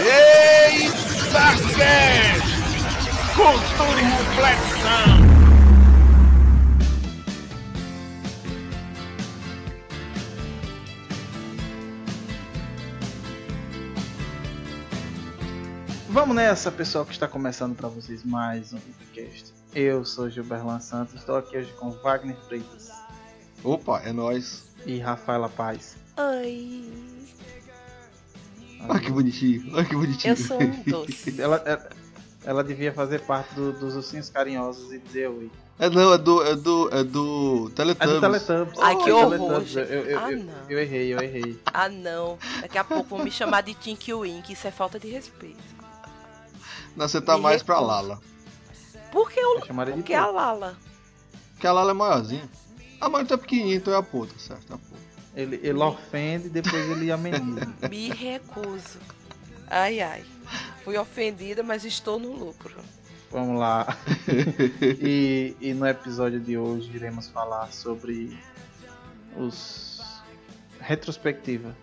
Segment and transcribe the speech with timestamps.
[0.00, 2.48] Eita Cast!
[3.34, 5.18] Cultura e reflexão!
[16.08, 19.52] Vamos nessa, pessoal, que está começando para vocês mais um podcast.
[19.74, 22.90] Eu sou Gilberlan Santos, estou aqui hoje com Wagner Freitas
[23.62, 24.64] Opa, é nóis.
[24.86, 25.96] e Rafaela Paz.
[26.16, 26.90] Oi,
[28.88, 30.32] Olha que bonitinho, olha que bonitinho.
[30.32, 31.40] eu sou um doce.
[31.40, 31.88] Ela, ela,
[32.44, 35.50] ela devia fazer parte do- dos ursinhos carinhosos e dizer oi.
[35.80, 36.42] É não, é do.
[36.42, 36.88] É do.
[36.92, 38.14] É do É Teletubbies.
[38.14, 38.78] do Teletubbies.
[38.80, 39.62] Ai, Oh, que é horror.
[39.74, 40.54] Eu, eu, eu, Ah, eu- não.
[40.68, 41.60] eu errei, eu errei.
[41.72, 42.36] Ah, não.
[42.60, 44.52] Daqui a pouco vão me chamar de Tinky Wink.
[44.52, 45.62] Isso é falta de respeito.
[46.96, 47.92] Não, você tá Me mais pra recuso.
[47.92, 48.20] Lala.
[49.12, 50.26] Por que, eu, por que a.
[50.26, 50.76] Lala?
[51.54, 52.48] Porque a Lala é maiorzinha.
[53.00, 54.70] A mãe tá pequenininha, então é a puta, certo?
[54.70, 55.07] É a puta.
[55.38, 57.72] Ele, ele ofende e depois ele ameniza.
[57.88, 58.98] Me recuso.
[59.70, 60.24] Ai, ai.
[60.82, 62.74] Fui ofendida, mas estou no lucro.
[63.30, 63.96] Vamos lá.
[65.00, 68.36] e, e no episódio de hoje iremos falar sobre
[69.36, 70.02] os
[70.80, 71.76] retrospectiva.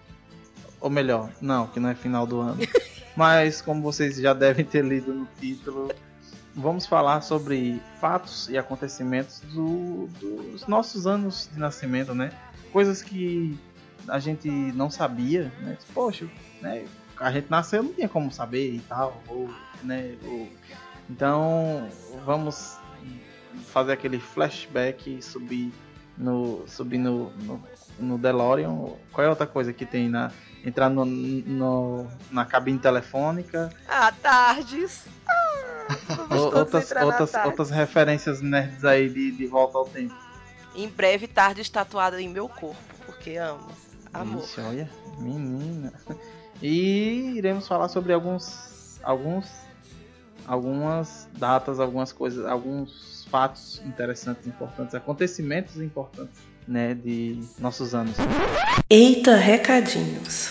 [0.82, 2.58] Ou melhor, não, que não é final do ano.
[3.16, 5.90] Mas como vocês já devem ter lido no título,
[6.54, 12.32] vamos falar sobre fatos e acontecimentos do- dos nossos anos de nascimento, né?
[12.76, 13.58] Coisas que
[14.06, 15.78] a gente não sabia, né?
[15.94, 16.28] Poxa,
[16.62, 16.84] né?
[17.18, 19.50] A gente nasceu, não tinha como saber e tal, ou,
[19.82, 20.18] né?
[20.26, 20.50] ou-
[21.10, 21.88] então,
[22.26, 22.78] vamos
[23.68, 25.72] fazer aquele flashback e subir
[26.18, 27.64] no subir no, no,
[27.98, 28.76] no DeLorean.
[29.14, 30.30] Qual é outra coisa que tem na
[30.62, 33.72] entrar no, no- na cabine telefônica?
[33.88, 35.06] Ah, tardes.
[35.26, 35.88] Ah,
[36.54, 40.25] outras outras outras referências nerds aí de, de volta ao tempo.
[40.76, 42.76] Em breve, tarde tatuada em meu corpo.
[43.06, 43.68] Porque amo.
[44.14, 44.44] Amor.
[44.44, 45.94] Ixi, olha, menina.
[46.62, 49.46] E iremos falar sobre alguns alguns
[50.48, 58.16] algumas datas, algumas coisas, alguns fatos interessantes, importantes, acontecimentos importantes, né, de nossos anos.
[58.90, 60.50] Eita, recadinhos.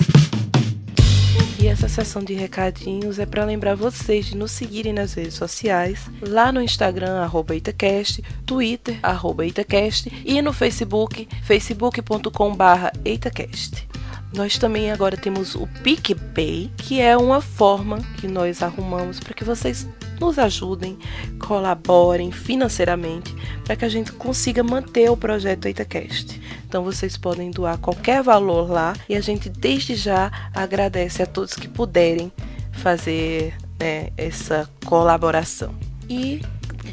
[1.58, 6.10] E essa sessão de recadinhos é para lembrar vocês de nos seguirem nas redes sociais,
[6.20, 13.93] lá no Instagram, arroba Itacast, Twitter, arroba Itacast e no Facebook, facebook.com barra Itacast.
[14.34, 19.44] Nós também agora temos o PicPay, que é uma forma que nós arrumamos para que
[19.44, 19.86] vocês
[20.20, 20.98] nos ajudem,
[21.38, 23.34] colaborem financeiramente
[23.64, 26.40] para que a gente consiga manter o projeto EitaCast.
[26.66, 31.54] Então vocês podem doar qualquer valor lá e a gente desde já agradece a todos
[31.54, 32.32] que puderem
[32.72, 35.72] fazer né, essa colaboração.
[36.08, 36.42] E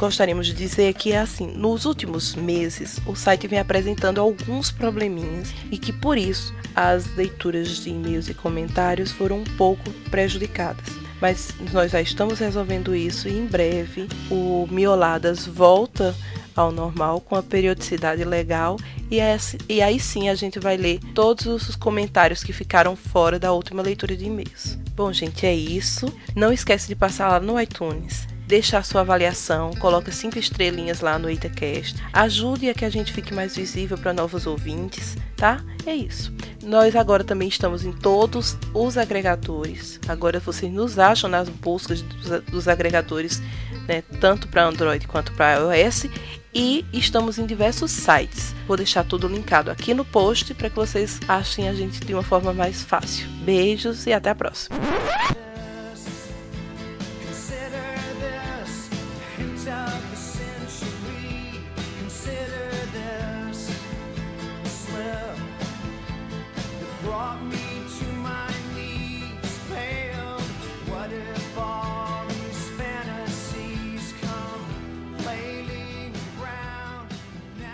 [0.02, 5.78] gostaríamos de dizer que assim, nos últimos meses o site vem apresentando alguns probleminhas e
[5.78, 10.86] que por isso as leituras de e-mails e comentários foram um pouco prejudicadas.
[11.22, 16.16] Mas nós já estamos resolvendo isso e em breve o Mioladas volta
[16.56, 18.78] ao normal com a periodicidade legal
[19.10, 23.38] e, esse- e aí sim a gente vai ler todos os comentários que ficaram fora
[23.38, 24.80] da última leitura de e-mails.
[24.96, 26.12] Bom, gente, é isso.
[26.36, 31.30] Não esquece de passar lá no iTunes, deixar sua avaliação, coloca cinco estrelinhas lá no
[31.30, 35.64] EitaCast, ajude a que a gente fique mais visível para novos ouvintes, tá?
[35.86, 36.34] É isso.
[36.62, 40.02] Nós agora também estamos em todos os agregadores.
[40.06, 43.42] Agora vocês nos acham nas buscas dos, dos agregadores,
[43.88, 46.08] né, tanto para Android quanto para iOS.
[46.54, 48.54] E estamos em diversos sites.
[48.68, 52.22] Vou deixar tudo linkado aqui no post para que vocês achem a gente de uma
[52.22, 53.30] forma mais fácil.
[53.46, 54.76] Beijos e até a próxima.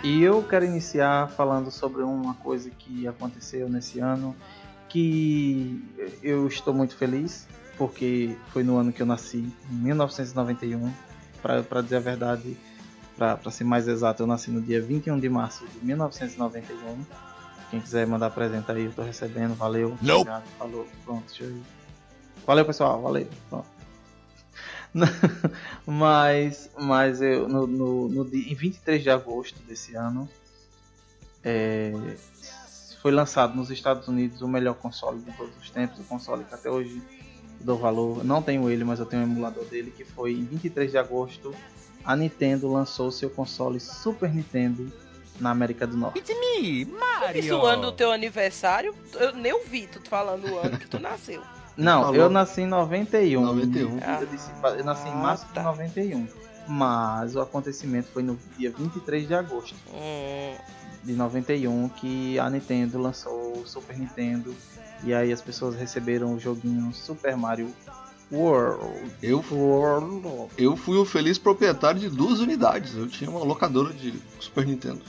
[0.08, 4.34] E eu quero iniciar falando sobre uma coisa que aconteceu nesse ano
[4.88, 5.84] que
[6.22, 7.46] eu estou muito feliz
[7.76, 10.90] porque foi no ano que eu nasci, em 1991.
[11.42, 12.56] Para dizer a verdade,
[13.18, 17.04] para ser mais exato, eu nasci no dia 21 de março de 1991.
[17.70, 19.54] Quem quiser mandar presente aí, eu tô recebendo.
[19.56, 19.90] Valeu.
[20.00, 20.22] Nope.
[20.22, 20.44] Obrigado.
[20.58, 20.88] Falou.
[21.04, 21.62] Pronto, deixa eu ir.
[22.46, 23.02] Valeu, pessoal.
[23.02, 23.28] Valeu.
[23.50, 23.77] Pronto.
[25.86, 30.28] mas mas eu, no, no, no dia, em 23 de agosto desse ano
[31.44, 31.92] é,
[33.00, 36.54] foi lançado nos Estados Unidos o melhor console de todos os tempos, o console que
[36.54, 37.02] até hoje
[37.60, 38.24] dou valor.
[38.24, 41.54] Não tenho ele, mas eu tenho um emulador dele que foi em 23 de agosto
[42.04, 44.90] a Nintendo lançou seu console Super Nintendo
[45.38, 46.22] na América do Norte.
[46.34, 47.38] Me, Mario!
[47.38, 50.98] Isso o ano do teu aniversário, eu nem ouvi tu falando o ano que tu
[50.98, 51.42] nasceu.
[51.78, 52.16] Não, Falou.
[52.16, 53.40] eu nasci em 91.
[53.44, 53.98] 91.
[54.20, 55.60] Eu, disse, eu nasci em Ah, março tá.
[55.60, 56.26] de 91.
[56.66, 60.54] Mas o acontecimento foi no dia 23 de agosto Hum,
[61.04, 64.54] de 91 que a Nintendo lançou o Super Nintendo.
[65.04, 67.70] E aí as pessoas receberam o joguinho Super Mario
[68.30, 69.12] World.
[69.22, 70.50] Eu, World.
[70.58, 72.94] eu fui o feliz proprietário de duas unidades.
[72.96, 75.00] Eu tinha uma locadora de Super Nintendo.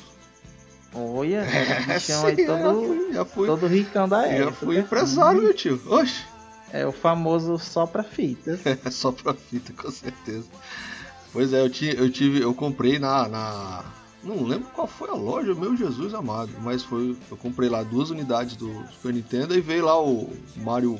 [0.93, 1.43] Olha,
[1.87, 4.51] bichão Sim, aí já todo, fui, já fui, todo ricão da já época.
[4.53, 5.81] fui empresário, meu tio.
[5.87, 6.23] Oxe,
[6.71, 8.61] É o famoso só pra fitas.
[8.65, 10.47] é só pra fita, com certeza.
[11.31, 13.85] Pois é, eu, eu tive, eu comprei na, na.
[14.23, 16.51] Não lembro qual foi a loja, meu Jesus amado.
[16.61, 17.17] Mas foi.
[17.29, 20.99] Eu comprei lá duas unidades do Super Nintendo e veio lá o Mario.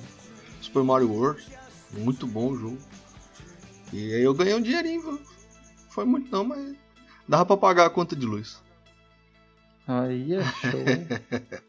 [0.62, 1.44] Super Mario World.
[1.92, 2.78] Muito bom o jogo.
[3.92, 5.20] E aí eu ganhei um dinheirinho, viu?
[5.90, 6.76] Foi muito não, mas.
[7.28, 8.62] Dava pra pagar a conta de luz.
[9.88, 11.60] Aí é show.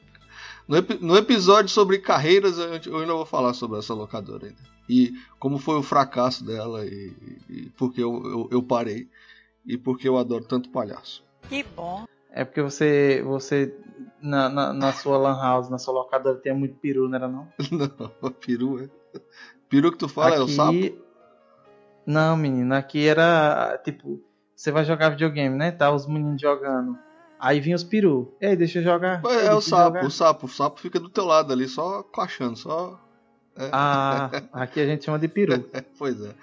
[0.71, 4.61] No, no episódio sobre carreiras, eu eu ainda vou falar sobre essa locadora ainda.
[4.89, 7.13] E como foi o fracasso dela e,
[7.49, 9.09] e porque eu, eu, eu parei.
[9.67, 11.25] E porque eu adoro tanto palhaço.
[11.49, 12.07] que bom.
[12.33, 13.75] É porque você, você
[14.23, 17.49] na, na, na sua lan house, na sua locadora, tinha muito peru, não era não?
[18.23, 18.89] Não, peru é.
[19.69, 20.97] Peru que tu fala é o sapo?
[22.07, 24.23] Não, menino, aqui era tipo,
[24.55, 25.73] você vai jogar videogame, né?
[25.73, 26.97] Tá os meninos jogando.
[27.41, 28.35] Aí vinha os peru.
[28.41, 29.23] Ei, deixa eu jogar.
[29.25, 30.05] É, Ei, é o sapo, jogar.
[30.07, 30.47] o sapo.
[30.47, 33.01] O sapo fica do teu lado ali, só coachando, só.
[33.73, 35.69] Ah, aqui a gente chama de peru.
[35.99, 36.35] Pois é.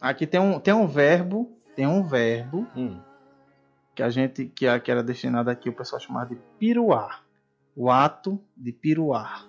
[0.00, 2.98] Aqui tem um, tem um verbo, tem um verbo Hum.
[3.94, 7.22] que a gente que, a- que era destinado aqui o pessoal chamava de piruar.
[7.76, 9.46] O ato de piruar.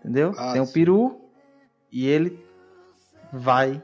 [0.00, 0.34] Entendeu?
[0.36, 0.72] Ah, tem o sim.
[0.72, 1.20] peru
[1.90, 2.44] e ele
[3.32, 3.82] vai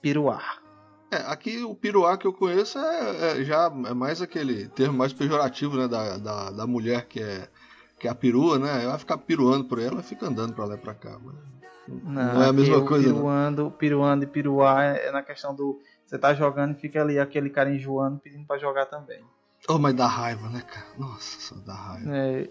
[0.00, 0.62] piruar.
[1.10, 5.12] É, aqui o piruá que eu conheço é, é já é mais aquele termo mais
[5.12, 5.88] pejorativo, né?
[5.88, 7.48] Da, da, da mulher que é,
[7.98, 8.82] que é a perua, né?
[8.82, 11.18] Ela vai ficar piruando por ela fica andando pra lá e pra cá.
[11.20, 11.34] Mas
[11.88, 13.16] não, é a mesma coisa, não.
[13.16, 17.50] Piruando, piruando e piruar é na questão do você tá jogando e fica ali aquele
[17.50, 19.22] cara enjoando pedindo pra jogar também.
[19.68, 20.86] Oh, mas dá raiva, né, cara?
[20.96, 22.16] Nossa, só dá raiva.
[22.16, 22.48] É,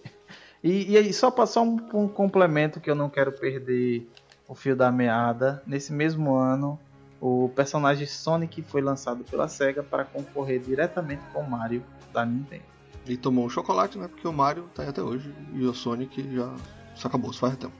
[0.63, 4.07] e, e aí, só só um, um complemento que eu não quero perder
[4.47, 5.63] o fio da meada.
[5.65, 6.79] Nesse mesmo ano,
[7.21, 11.83] o personagem Sonic foi lançado pela SEGA para concorrer diretamente com o Mario
[12.13, 12.63] da Nintendo.
[13.05, 14.07] E tomou um chocolate, né?
[14.07, 16.53] Porque o Mario tá aí até hoje e o Sonic já.
[16.95, 17.73] Isso acabou, isso faz tempo.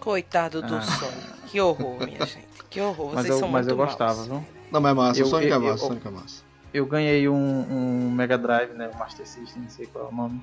[0.00, 0.82] Coitado do Ah.
[0.82, 1.26] Sonic.
[1.46, 2.46] Que horror, minha gente.
[2.68, 3.12] Que horror.
[3.14, 4.26] Mas Vocês eu, são mas muito eu gostava, maus.
[4.28, 4.44] viu?
[4.72, 6.42] Não, mas é massa, Eu- o Sonic eu- é massa, eu- o Sonic é massa.
[6.74, 7.34] Eu ganhei um,
[7.70, 8.90] um Mega Drive, né?
[8.92, 10.42] O Master System, não sei qual é o nome.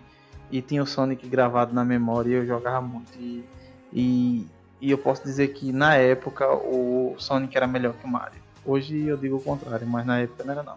[0.52, 3.12] E tinha o Sonic gravado na memória e eu jogava muito.
[3.20, 3.44] E,
[3.92, 4.48] e,
[4.82, 8.40] e eu posso dizer que na época o Sonic era melhor que o Mario.
[8.66, 10.76] Hoje eu digo o contrário, mas na época não era não.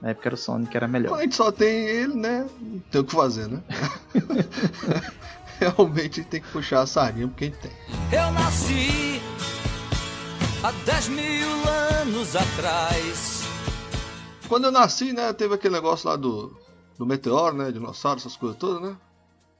[0.00, 1.18] Na época era o Sonic que era melhor.
[1.18, 2.46] a gente só tem ele, né?
[2.60, 3.62] Não tem o que fazer, né?
[5.60, 7.70] Realmente tem que puxar a sardinha porque a gente tem.
[8.10, 9.20] Eu nasci
[10.64, 11.48] há 10 mil
[12.00, 13.42] anos atrás.
[14.48, 16.56] Quando eu nasci, né, teve aquele negócio lá do,
[16.98, 17.70] do meteoro, né?
[17.70, 18.96] Dinossauro, essas coisas todas, né?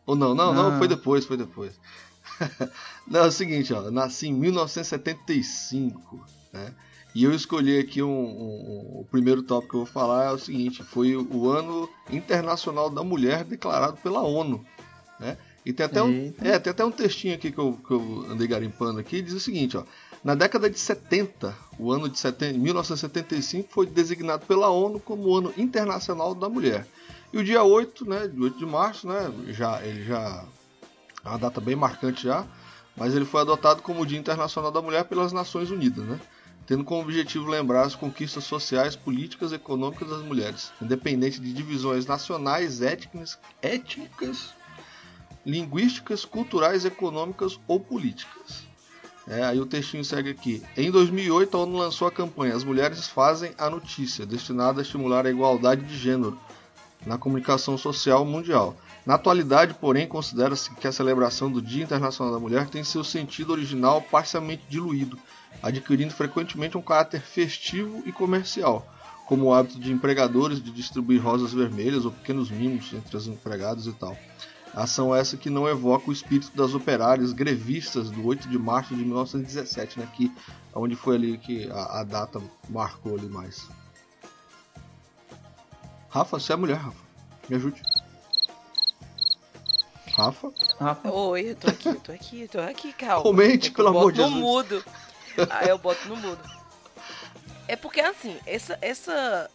[0.04, 0.78] Ou não, não, não, Não.
[0.78, 1.78] foi depois, foi depois.
[3.06, 6.72] não, é o seguinte, ó, eu nasci em 1975, né?
[7.14, 10.30] E eu escolhi aqui um, um- um- o primeiro tópico que eu vou falar é
[10.32, 14.64] o seguinte, foi o ano internacional da mulher declarado pela ONU,
[15.20, 15.36] né?
[15.64, 18.48] E tem até um, é, tem até um textinho aqui que eu, que eu andei
[18.48, 19.84] garimpando aqui, diz o seguinte, ó.
[20.24, 25.36] Na década de 70, o ano de 70, 1975 foi designado pela ONU como o
[25.36, 26.86] Ano Internacional da Mulher.
[27.32, 30.44] E o dia 8, né, de 8 de março, né, já, ele já
[31.24, 32.44] é uma data bem marcante já,
[32.96, 36.20] mas ele foi adotado como Dia Internacional da Mulher pelas Nações Unidas, né?
[36.66, 42.06] Tendo como objetivo lembrar as conquistas sociais, políticas e econômicas das mulheres, independente de divisões
[42.06, 44.54] nacionais, étnicas, étnicas
[45.44, 48.62] linguísticas, culturais, econômicas ou políticas.
[49.26, 50.62] É, aí o textinho segue aqui.
[50.76, 55.26] Em 2008, a ONU lançou a campanha As Mulheres Fazem a Notícia, destinada a estimular
[55.26, 56.38] a igualdade de gênero
[57.06, 58.76] na comunicação social mundial.
[59.04, 63.52] Na atualidade, porém, considera-se que a celebração do Dia Internacional da Mulher tem seu sentido
[63.52, 65.18] original parcialmente diluído,
[65.62, 68.86] adquirindo frequentemente um caráter festivo e comercial,
[69.26, 73.86] como o hábito de empregadores de distribuir rosas vermelhas ou pequenos mimos entre os empregados
[73.86, 74.16] e tal.
[74.74, 79.04] Ação essa que não evoca o espírito das operárias grevistas do 8 de março de
[79.04, 80.08] 1917, né?
[80.14, 80.32] Que,
[80.74, 82.40] onde foi ali que a, a data
[82.70, 83.68] marcou ali mais.
[86.12, 86.98] Rafa, você é mulher, Rafa.
[87.48, 87.82] Me ajude.
[90.14, 90.52] Rafa?
[90.78, 93.22] Rafa, Oi, eu tô aqui, eu tô aqui, eu tô aqui, calma.
[93.22, 94.42] Comente, Eu pelo amor boto de no Jesus.
[94.42, 94.84] mudo.
[95.50, 96.40] Aí eu boto no mudo.
[97.66, 98.78] É porque assim, essa.
[98.82, 99.50] essa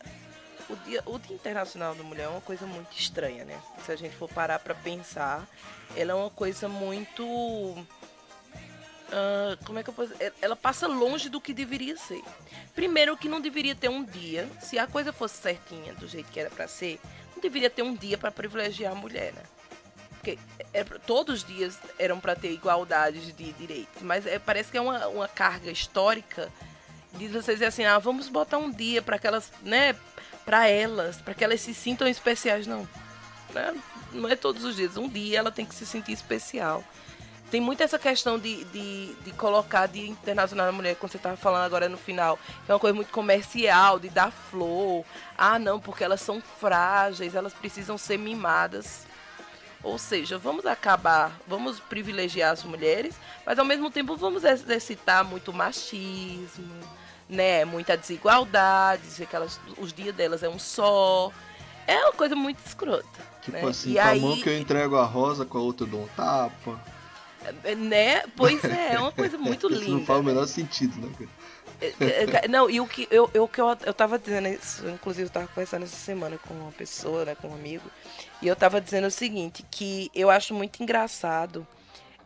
[0.67, 3.57] o, dia, o Dia Internacional da Mulher é uma coisa muito estranha, né?
[3.85, 5.47] Se a gente for parar pra pensar,
[5.95, 7.23] ela é uma coisa muito.
[9.07, 10.11] Uh, como é que eu posso?
[10.41, 12.21] Ela passa longe do que deveria ser.
[12.75, 16.39] Primeiro, que não deveria ter um dia, se a coisa fosse certinha, do jeito que
[16.39, 16.99] era para ser,
[17.33, 19.41] não deveria ter um dia para privilegiar a mulher, né?
[20.11, 20.37] Porque
[20.73, 24.81] é, todos os dias eram para ter igualdade de direitos, mas é, parece que é
[24.81, 26.51] uma, uma carga histórica
[27.13, 29.95] de vocês assim, ah, vamos botar um dia para aquelas, né,
[30.45, 32.87] para elas, para que elas se sintam especiais, não.
[33.53, 33.73] Né?
[34.11, 36.83] Não é todos os dias, um dia ela tem que se sentir especial
[37.49, 41.37] tem muito essa questão de, de, de colocar Dia Internacional da Mulher, quando você estava
[41.37, 45.05] falando agora no final, que é uma coisa muito comercial, de dar flor.
[45.37, 49.05] Ah, não, porque elas são frágeis, elas precisam ser mimadas.
[49.81, 55.53] Ou seja, vamos acabar, vamos privilegiar as mulheres, mas ao mesmo tempo vamos exercitar muito
[55.53, 56.75] machismo,
[57.29, 57.63] né?
[57.63, 61.31] Muita desigualdade, dizer que elas, os dias delas é um só.
[61.85, 63.05] É uma coisa muito escrota.
[63.41, 63.63] Tipo né?
[63.63, 64.19] assim, e com aí...
[64.19, 66.96] a mão que eu entrego a rosa, com a outra eu dou um tapa.
[67.77, 68.23] Né?
[68.35, 69.91] Pois é, é uma coisa muito Isso linda.
[69.97, 71.11] não faz o menor sentido, né?
[71.79, 75.27] É, é, Não, e o que eu, eu, que eu, eu tava dizendo isso, inclusive
[75.27, 77.83] eu tava conversando essa semana com uma pessoa, né, com um amigo,
[78.41, 81.67] e eu tava dizendo o seguinte, que eu acho muito engraçado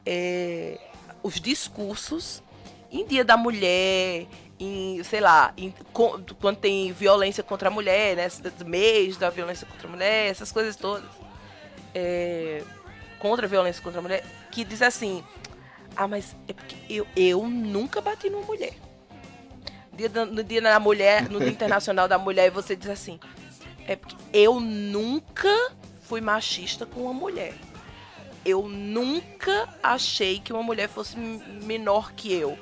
[0.05, 0.79] é,
[1.21, 2.41] os discursos
[2.89, 4.25] em dia da mulher,
[4.57, 8.27] em, sei lá, em- com- quando tem violência contra a mulher, né,
[8.65, 11.03] mês da violência contra a mulher, essas coisas todas,
[11.93, 12.63] é,
[13.21, 15.23] contra a violência contra a mulher, que diz assim,
[15.95, 18.73] ah, mas é porque eu, eu nunca bati numa mulher.
[19.93, 23.19] Dia no dia da mulher, no Dia Internacional da Mulher, e você diz assim:
[23.85, 25.53] é porque eu nunca
[26.01, 27.53] fui machista com uma mulher.
[28.43, 32.57] Eu nunca achei que uma mulher fosse menor que eu.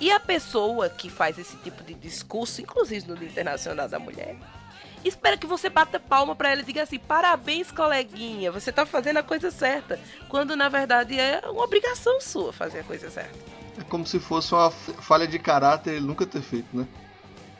[0.00, 4.36] E a pessoa que faz esse tipo de discurso, inclusive no Dia Internacional da Mulher,
[5.08, 9.18] espera que você bata palma pra ela e diga assim: parabéns, coleguinha, você tá fazendo
[9.18, 9.98] a coisa certa.
[10.28, 13.38] Quando na verdade é uma obrigação sua fazer a coisa certa.
[13.78, 16.86] É como se fosse uma falha de caráter ele nunca ter feito, né?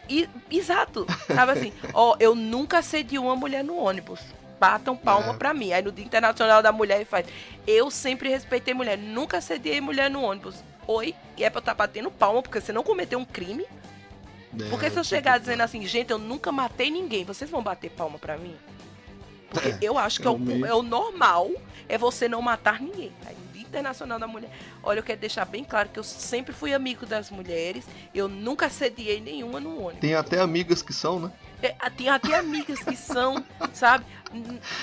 [0.09, 1.07] E, exato.
[1.27, 4.21] Sabe assim, ó, eu nunca cedi uma mulher no ônibus.
[4.59, 5.37] Batam palma É.
[5.37, 5.73] pra mim.
[5.73, 7.27] Aí no Dia Internacional da Mulher faz.
[7.67, 8.99] Eu sempre respeitei mulher.
[8.99, 10.57] Nunca cedi mulher no ônibus.
[10.87, 11.15] Oi?
[11.37, 13.65] E é pra eu estar batendo palma porque você não cometeu um crime?
[14.69, 17.91] Porque se eu É, chegar dizendo assim, gente, eu nunca matei ninguém, vocês vão bater
[17.91, 18.57] palma pra mim?
[19.51, 21.51] Porque É, eu acho que é o, é o normal
[21.89, 23.13] é você não matar ninguém.
[23.53, 24.51] Dia Internacional da Mulher.
[24.83, 27.85] Olha, eu quero deixar bem claro que eu sempre fui amigo das mulheres.
[28.15, 30.01] Eu nunca sediei nenhuma no ônibus.
[30.01, 31.33] Tem até amigas que são, né?
[31.63, 34.05] É, tem até amigas que são, sabe?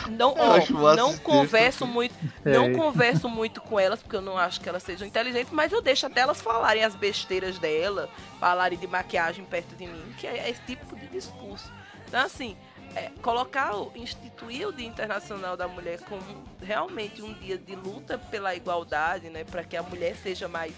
[0.10, 1.88] Não, ó, não converso texto.
[1.88, 2.16] muito,
[2.46, 2.52] É.
[2.52, 5.82] não converso muito com elas porque eu não acho que elas sejam inteligentes, mas eu
[5.82, 10.50] deixo até elas falarem as besteiras dela, falarem de maquiagem perto de mim, que é
[10.50, 11.72] esse tipo de discurso.
[12.08, 12.58] Então assim,
[12.96, 16.22] é, colocar, o, instituir o Dia Internacional da Mulher como
[16.62, 20.74] realmente um dia de luta pela igualdade, né, para que a mulher seja mais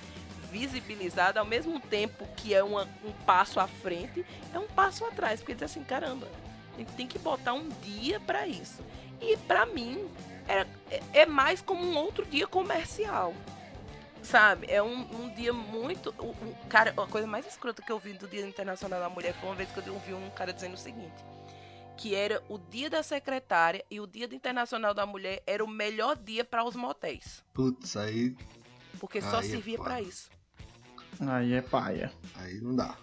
[0.52, 5.40] visibilizada, ao mesmo tempo que é uma- um passo à frente, é um passo atrás,
[5.40, 6.28] porque diz assim, caramba,
[6.76, 8.84] a gente tem que botar um dia para isso.
[9.22, 10.08] E para mim
[10.48, 13.34] é, é- é mais como um outro dia comercial.
[14.22, 14.68] Sabe?
[14.70, 16.10] É um, um dia muito.
[16.20, 16.36] o-
[16.68, 19.56] cara, a coisa mais escrota que eu vi do Dia Internacional da Mulher foi uma
[19.56, 21.14] vez que eu ouvi um cara dizendo o seguinte:
[21.96, 25.68] que era o dia da secretária e o dia do Internacional da Mulher era o
[25.70, 27.42] melhor dia para os motéis.
[27.54, 28.36] Putz, aí,
[29.00, 29.90] Porque só Aí é servia foda.
[29.90, 30.30] para isso.
[31.20, 32.12] Aí é paia.
[32.36, 32.96] aí não dá.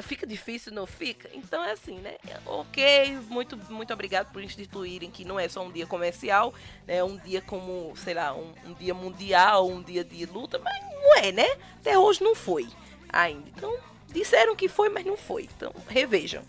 [0.00, 1.28] Fica difícil, não fica?
[1.34, 2.16] Então é assim, né?
[2.46, 6.54] Ok, muito, muito obrigado por instituírem que não é só um dia comercial,
[6.86, 7.02] né?
[7.02, 11.16] Um dia como, sei lá, um, um dia mundial, um dia de luta, mas não
[11.16, 11.48] é, né?
[11.80, 12.68] Até hoje não foi
[13.08, 13.48] ainda.
[13.48, 15.48] Então, disseram que foi, mas não foi.
[15.56, 16.44] Então, revejam.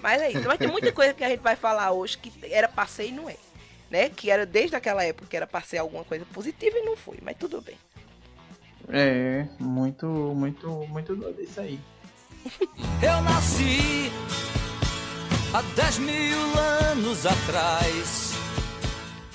[0.00, 0.48] Mas é isso.
[0.48, 3.30] Mas tem muita coisa que a gente vai falar hoje que era ser e não
[3.30, 3.36] é.
[3.88, 4.08] Né?
[4.08, 7.18] Que era desde aquela época que era ser alguma coisa positiva e não foi.
[7.22, 7.78] Mas tudo bem.
[8.88, 11.80] É, muito, muito, muito doido isso aí.
[13.02, 14.10] Eu nasci
[15.54, 16.58] há 10 mil
[16.90, 18.32] anos atrás.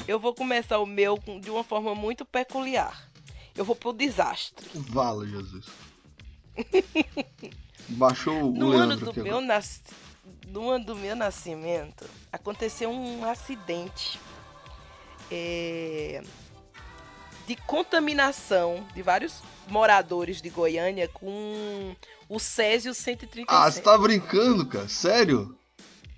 [0.08, 3.10] Eu vou começar o meu de uma forma muito peculiar.
[3.56, 4.68] Eu vou pro desastre.
[4.74, 5.66] Vala, Jesus.
[7.90, 9.82] Baixou o No ano, do aqui meu nas...
[10.48, 14.20] no ano do meu nascimento, aconteceu um acidente
[15.32, 16.22] é,
[17.48, 21.96] de contaminação de vários moradores de Goiânia com
[22.28, 23.46] o Césio 137.
[23.48, 24.90] Ah, você tá brincando, cara?
[24.90, 25.58] Sério?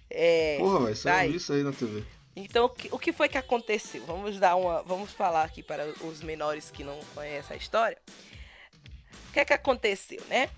[0.09, 1.27] É, Porra, velho, tá aí.
[1.27, 2.03] saiu isso aí na TV.
[2.35, 4.03] Então, o que, o que foi que aconteceu?
[4.07, 7.97] Vamos dar uma, vamos falar aqui para os menores que não conhecem a história.
[9.29, 10.49] O que é que aconteceu, né?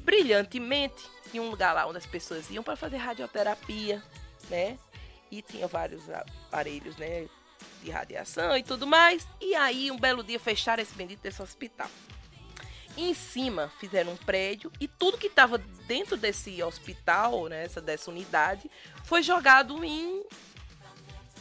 [0.00, 4.02] Brilhantemente, tinha um lugar lá onde as pessoas iam para fazer radioterapia,
[4.48, 4.78] né?
[5.30, 7.26] E tinha vários aparelhos, né?
[7.82, 9.26] De radiação e tudo mais.
[9.40, 11.88] E aí, um belo dia, fecharam esse bendito desse hospital.
[12.96, 18.08] Em cima fizeram um prédio e tudo que estava dentro desse hospital, né, essa, dessa
[18.08, 18.70] unidade,
[19.02, 20.22] foi jogado em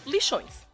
[0.06, 0.66] lixões.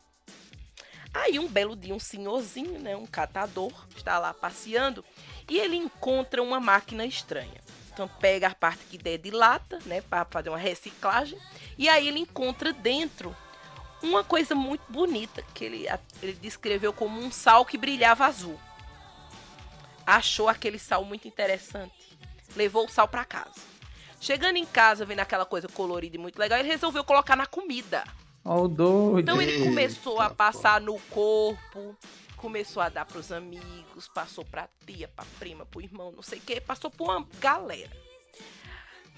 [1.14, 5.04] Aí um belo dia um senhorzinho, né, um catador, está lá passeando
[5.50, 7.62] e ele encontra uma máquina estranha.
[7.92, 11.38] Então pega a parte que der de lata, né, para fazer uma reciclagem,
[11.78, 13.36] e aí ele encontra dentro
[14.02, 15.88] uma coisa muito bonita que ele,
[16.22, 18.60] ele descreveu como um sal que brilhava azul
[20.10, 22.18] achou aquele sal muito interessante.
[22.56, 23.62] Levou o sal para casa.
[24.20, 28.04] Chegando em casa, vendo aquela coisa colorida e muito legal, ele resolveu colocar na comida.
[28.44, 29.20] Oh, doido.
[29.20, 31.96] Então ele começou a passar no corpo,
[32.36, 36.42] começou a dar pros amigos, passou pra tia, pra prima, pro irmão, não sei o
[36.42, 37.96] que, passou por uma galera.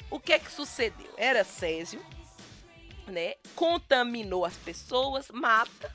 [0.10, 1.14] O que é que sucedeu?
[1.18, 2.04] Era Césio,
[3.12, 3.36] né?
[3.56, 5.94] Contaminou as pessoas, mata,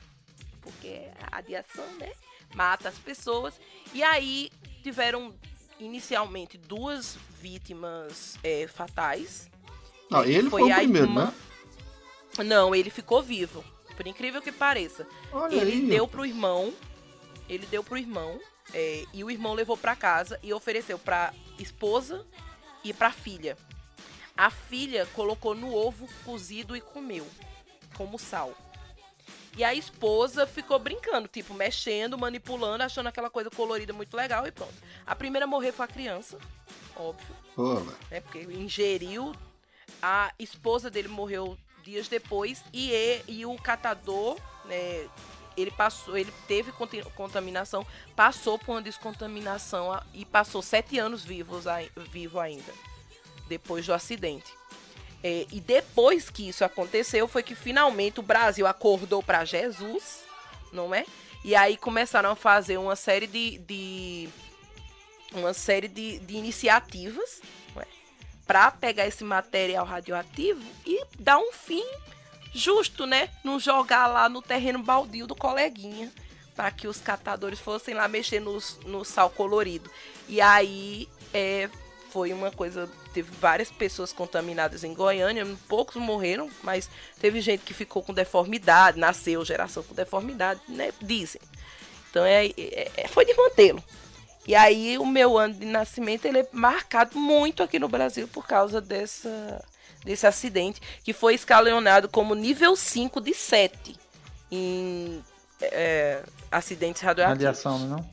[0.61, 2.11] porque é radiação, né?
[2.53, 3.53] Mata as pessoas.
[3.93, 4.51] E aí
[4.83, 5.33] tiveram
[5.79, 9.49] inicialmente duas vítimas é, fatais.
[10.09, 11.25] Não, ele foi, foi o primeiro, irmã...
[12.37, 12.43] né?
[12.43, 13.63] Não, ele ficou vivo.
[13.95, 15.07] Por incrível que pareça.
[15.31, 15.87] Olha ele aí.
[15.87, 16.73] deu pro irmão.
[17.49, 18.39] Ele deu pro irmão.
[18.73, 22.25] É, e o irmão levou para casa e ofereceu pra esposa
[22.83, 23.57] e pra filha.
[24.37, 27.27] A filha colocou no ovo cozido e comeu.
[27.95, 28.53] Como sal.
[29.57, 34.51] E a esposa ficou brincando, tipo, mexendo, manipulando, achando aquela coisa colorida muito legal e
[34.51, 34.75] pronto.
[35.05, 36.37] A primeira a morrer foi a criança,
[36.95, 37.35] óbvio.
[37.55, 37.79] Pô,
[38.11, 39.33] né, porque ingeriu.
[39.99, 42.91] A esposa dele morreu dias depois e,
[43.27, 45.09] e o catador, né,
[45.55, 46.71] ele passou, ele teve
[47.15, 51.65] contaminação, passou por uma descontaminação e passou sete anos vivos,
[52.11, 52.71] vivo ainda,
[53.47, 54.51] depois do acidente.
[55.23, 60.23] É, e depois que isso aconteceu, foi que finalmente o Brasil acordou para Jesus,
[60.71, 61.05] não é?
[61.43, 64.29] E aí começaram a fazer uma série de, de
[65.33, 67.41] uma série de, de iniciativas
[67.75, 67.85] é?
[68.45, 71.83] para pegar esse material radioativo e dar um fim
[72.53, 73.29] justo, né?
[73.43, 76.11] Não jogar lá no terreno baldio do coleguinha
[76.55, 79.89] para que os catadores fossem lá mexer no, no sal colorido.
[80.27, 81.69] E aí é,
[82.09, 82.89] foi uma coisa.
[83.17, 86.87] Teve várias pessoas contaminadas em Goiânia, poucos morreram, mas
[87.19, 90.93] teve gente que ficou com deformidade, nasceu geração com deformidade, né?
[91.01, 91.41] Dizem.
[92.11, 93.83] Então é, é, é foi de mantê-lo.
[94.45, 98.45] E aí o meu ano de nascimento ele é marcado muito aqui no Brasil por
[98.45, 99.65] causa dessa,
[100.05, 103.95] desse acidente, que foi escalonado como nível 5 de 7
[104.51, 105.23] em
[105.59, 107.43] é, acidentes radioativos.
[107.43, 108.07] Radiação, não?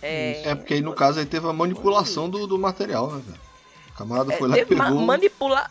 [0.00, 3.49] É, é porque aí no caso aí teve a manipulação do, do material, né, velho?
[4.00, 4.84] Camarada foi é, lá e pegou.
[4.84, 5.70] Ma manipula...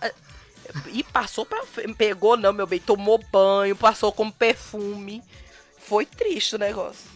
[0.94, 1.64] E passou pra.
[1.98, 2.80] Pegou, não, meu bem.
[2.80, 5.24] Tomou banho, passou como perfume.
[5.80, 7.10] Foi triste o negócio.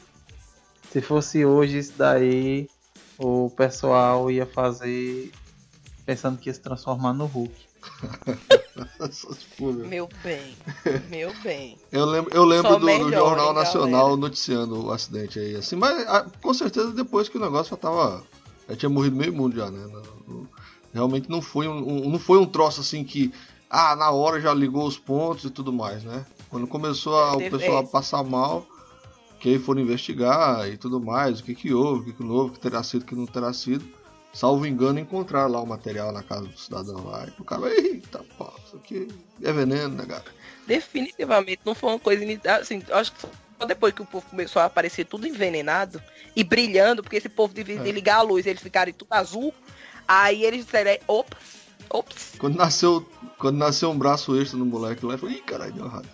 [0.92, 2.68] Se fosse hoje isso daí,
[3.18, 5.32] o pessoal ia fazer
[6.04, 7.54] pensando que ia se transformar no Hulk.
[9.88, 10.56] meu bem,
[11.10, 11.78] meu bem.
[11.92, 14.18] Eu lembro, eu lembro do, melhor, do, Jornal hein, Nacional galera.
[14.18, 17.78] noticiando o acidente aí, assim, mas a, ah, com certeza depois que o negócio já
[17.78, 18.24] tava.
[18.70, 19.86] Já tinha morrido meio mundo já, né?
[20.94, 23.34] Realmente não foi um, um, não foi um troço assim que.
[23.70, 26.26] Ah, na hora já ligou os pontos e tudo mais, né?
[26.50, 28.68] Quando começou a, o pessoal a passar mal,
[29.40, 32.36] que aí foram investigar e tudo mais, o que que houve, o que que não
[32.36, 33.84] houve, o que terá sido, o que não terá sido
[34.34, 37.28] salvo engano, encontrar lá o material na casa do cidadão lá.
[37.28, 39.08] E o cara, eita, pô, isso aqui
[39.42, 40.26] é veneno, né, cara?
[40.66, 42.26] Definitivamente não foi uma coisa.
[42.60, 46.02] Assim, acho que só depois que o povo começou a aparecer tudo envenenado
[46.36, 47.92] e brilhando, porque esse povo devia é.
[47.92, 49.54] ligar a luz, eles ficaram tudo azul.
[50.08, 51.38] Aí eles disseram, opa,
[51.90, 52.34] ops.
[52.38, 55.86] Quando nasceu, quando nasceu um braço extra no moleque lá, eu falei, ih, caralho, deu
[55.86, 56.10] errado.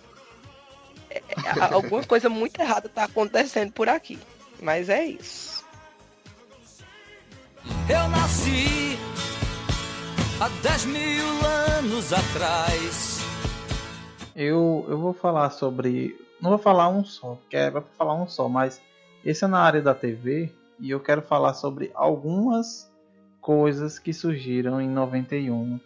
[1.10, 4.18] É, é alguma coisa muito errada tá acontecendo por aqui.
[4.62, 5.64] Mas é isso.
[7.88, 8.98] Eu nasci
[10.40, 11.46] há 10 mil
[11.78, 13.20] anos atrás.
[14.34, 16.16] Eu, eu vou falar sobre.
[16.40, 18.80] Não vou falar um só, porque é para falar um só, mas
[19.24, 22.89] esse é na área da TV e eu quero falar sobre algumas
[23.40, 25.80] coisas que surgiram em 91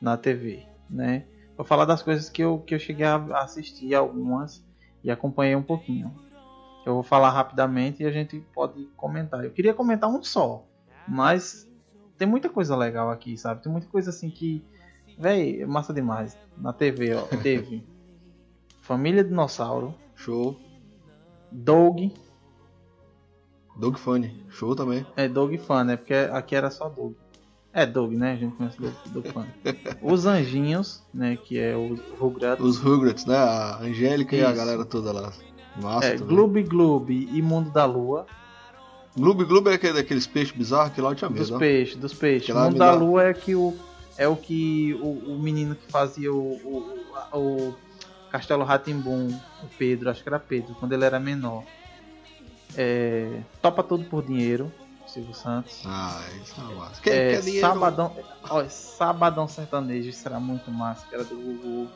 [0.00, 1.26] na TV, né?
[1.56, 4.64] Vou falar das coisas que eu, que eu cheguei a assistir algumas
[5.02, 6.12] e acompanhei um pouquinho.
[6.84, 9.44] Eu vou falar rapidamente e a gente pode comentar.
[9.44, 10.66] Eu queria comentar um só,
[11.08, 11.68] mas
[12.18, 13.62] tem muita coisa legal aqui, sabe?
[13.62, 14.64] Tem muita coisa assim que.
[15.18, 16.36] Véi, massa demais.
[16.56, 17.22] Na TV, ó.
[17.42, 17.86] Teve.
[18.80, 19.94] Família Dinossauro.
[20.14, 20.58] Show.
[21.50, 22.12] Doug.
[23.76, 24.44] Doug Funny.
[24.50, 25.06] Show também.
[25.16, 27.14] É, Doug Funny, é porque aqui era só Doug.
[27.72, 28.32] É Doug, né?
[28.32, 29.48] A gente conhece Doug, Doug Funny.
[30.00, 31.36] Os Anjinhos, né?
[31.36, 32.64] Que é os Rugrats.
[32.64, 33.36] Os Rugrats, né?
[33.36, 34.44] A Angélica Isso.
[34.44, 35.32] e a galera toda lá.
[35.82, 38.26] Massa é, Gloob Gloob e Mundo da Lua.
[39.16, 41.40] Gloob Gloob é aquele, daqueles peixes bizarros que lá eu tinha medo.
[41.40, 41.58] Dos ó.
[41.58, 42.54] peixes, dos peixes.
[42.54, 43.74] Mundo da lua é que o.
[44.16, 47.00] É o que o, o menino que fazia o, o,
[47.32, 47.74] o, o
[48.30, 51.64] Castelo Ratimbum, o Pedro, acho que era Pedro, quando ele era menor.
[52.76, 54.72] É, topa tudo por dinheiro,
[55.06, 55.82] Silvio Santos.
[55.86, 57.00] Ah, isso é massa.
[57.00, 57.66] Quem, É, quer dinheiro?
[57.66, 58.16] sabadão,
[58.50, 61.88] ó, sabadão sertanejo, isso era muito massa, que era do Gugu.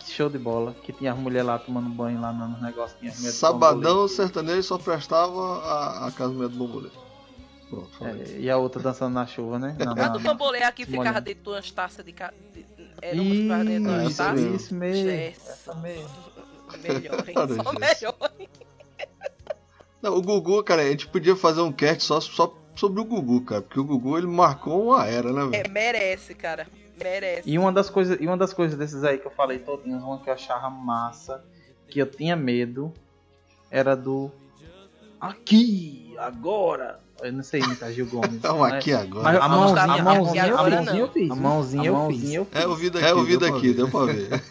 [0.00, 2.96] Que Show de bola, que tinha as mulheres lá tomando banho lá no negócio.
[2.98, 6.90] Tinha as Sabadão sertanejo só prestava a, a Casa do Bambolê.
[7.68, 8.04] Pronto.
[8.04, 9.76] É, e a outra dançando na chuva, né?
[9.78, 10.98] Na- A na- do bambolê aqui Molhando.
[11.04, 12.12] ficava dentro de umas taças de.
[12.12, 12.66] ca- de-
[13.00, 14.40] Era umas ficava dentro de umas Isso, taças.
[14.62, 15.10] isso mesmo.
[15.10, 16.10] Essa mesmo.
[16.82, 17.34] Melhor, hein?
[17.34, 17.78] Só isso.
[17.78, 18.30] melhor.
[20.02, 23.42] Não, o Gugu, cara, a gente podia fazer um cast só, só sobre o Gugu,
[23.42, 23.62] cara.
[23.62, 25.66] Porque o Gugu ele marcou uma era, né, velho?
[25.66, 26.66] É, merece, cara.
[26.98, 27.48] Merece.
[27.48, 30.18] E uma das coisas, e uma das coisas desses aí que eu falei todinhos, uma
[30.18, 31.42] que eu achava massa,
[31.88, 32.92] que eu tinha medo,
[33.70, 34.30] era do
[35.20, 36.98] aqui, agora.
[37.22, 38.32] Eu não sei imitar Gil Gomes.
[38.36, 38.78] Então, né?
[38.78, 39.24] aqui agora.
[39.24, 40.86] Mas a Não mãozinha, a mãozinha, aqui eu agora, fiz.
[40.86, 40.98] não.
[40.98, 41.30] eu fiz.
[41.30, 42.32] A mãozinha, eu fiz.
[42.34, 42.62] eu fiz.
[42.62, 43.74] É, ouvi daqui, É, ouvi deu pra daqui, ver.
[43.74, 44.42] deu pra ver.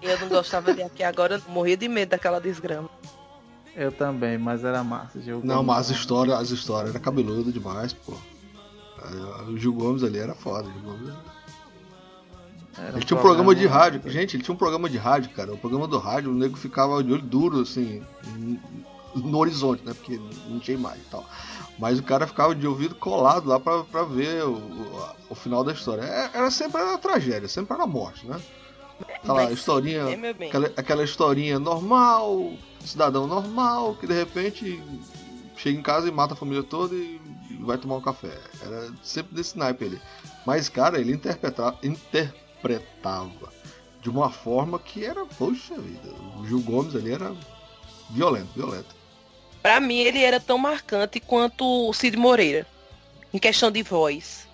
[0.00, 2.88] Eu não gostava de aqui agora, morria de medo daquela desgrama.
[3.78, 5.20] Eu também, mas era massa.
[5.20, 5.66] Gil Não, Gomes.
[5.66, 8.14] mas as histórias, as histórias era cabeludo demais, pô.
[9.02, 10.68] É, O Gil Gomes ali era foda.
[10.68, 11.38] o Gil Gomes era-
[12.88, 14.00] Era Ele tinha um programa de rádio.
[14.10, 15.52] Gente, ele tinha um programa de rádio, cara.
[15.52, 18.02] O programa do rádio, o nego ficava de olho duro, assim,
[19.16, 19.92] no horizonte, né?
[19.94, 21.24] Porque não tinha imagem e tal.
[21.78, 25.34] Mas o cara ficava de ouvido colado lá pra, pra ver o, o, a- o
[25.34, 26.02] final da história.
[26.02, 28.40] É- Era sempre era tragédia, sempre era morte, né?
[29.24, 30.02] Tá lá, Mas- historinha.
[30.10, 30.46] É.
[30.48, 32.52] Aquela, aquela historinha normal,
[32.88, 34.82] cidadão normal, que de repente
[35.56, 37.20] chega em casa e mata a família toda e
[37.60, 38.36] vai tomar um café.
[38.62, 40.00] Era sempre desse naipe ali.
[40.46, 43.52] Mas, cara, ele interpreta, interpretava
[44.00, 47.34] de uma forma que era, poxa vida, o Gil Gomes ali era
[48.10, 48.96] violento, violento.
[49.60, 52.66] Pra mim, ele era tão marcante quanto o Cid Moreira.
[53.34, 54.47] Em questão de voz.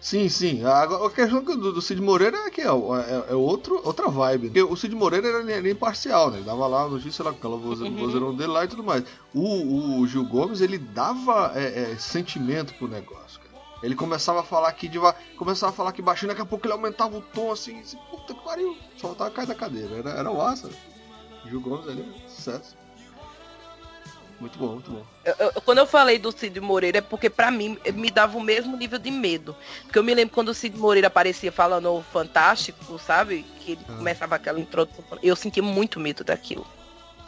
[0.00, 0.62] Sim, sim.
[0.64, 4.48] Agora, a questão do, do Cid Moreira é que é, é, é outro, outra vibe.
[4.48, 6.36] Porque o Cid Moreira era, era imparcial, né?
[6.38, 7.96] Ele dava lá a notícia lá com aquela voze, Uhum.
[7.96, 9.02] vozeirão dele lá e tudo mais.
[9.34, 13.56] O, o Gil Gomes, ele dava é, é, sentimento pro negócio, cara.
[13.82, 16.72] Ele começava a falar aqui devagar, começava a falar aqui baixinho, daqui a pouco ele
[16.72, 19.96] aumentava o tom assim, assim puta que pariu, só voltava a cair da cadeira.
[19.96, 20.70] Era, era massa.
[21.46, 22.76] Gil Gomes ali, sucesso.
[24.40, 25.02] Muito bom, muito bom.
[25.24, 28.40] Eu- eu- quando eu falei do Cid Moreira é porque pra mim me dava o
[28.42, 29.56] mesmo nível de medo.
[29.84, 33.44] Porque eu me lembro quando o Cid Moreira aparecia falando o Fantástico, sabe?
[33.60, 33.94] Que ele Ah.
[33.96, 35.04] começava aquela introdução.
[35.22, 36.66] Eu sentia muito medo daquilo.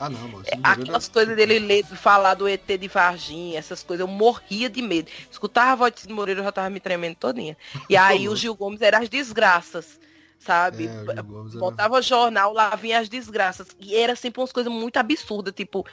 [0.00, 3.82] Ah, não, mas o É, Aquelas coisas dele ler, falar do ET de Varginha, essas
[3.82, 5.10] coisas, eu morria de medo.
[5.28, 7.56] Escutava a voz de Cid Moreira, eu já tava me tremendo todinha.
[7.88, 9.98] E aí o Gil Gomes era as desgraças,
[10.38, 10.86] sabe?
[10.86, 13.68] É, era- Botava jornal, lá vinha as desgraças.
[13.80, 15.84] E era sempre umas coisas muito absurdas, tipo,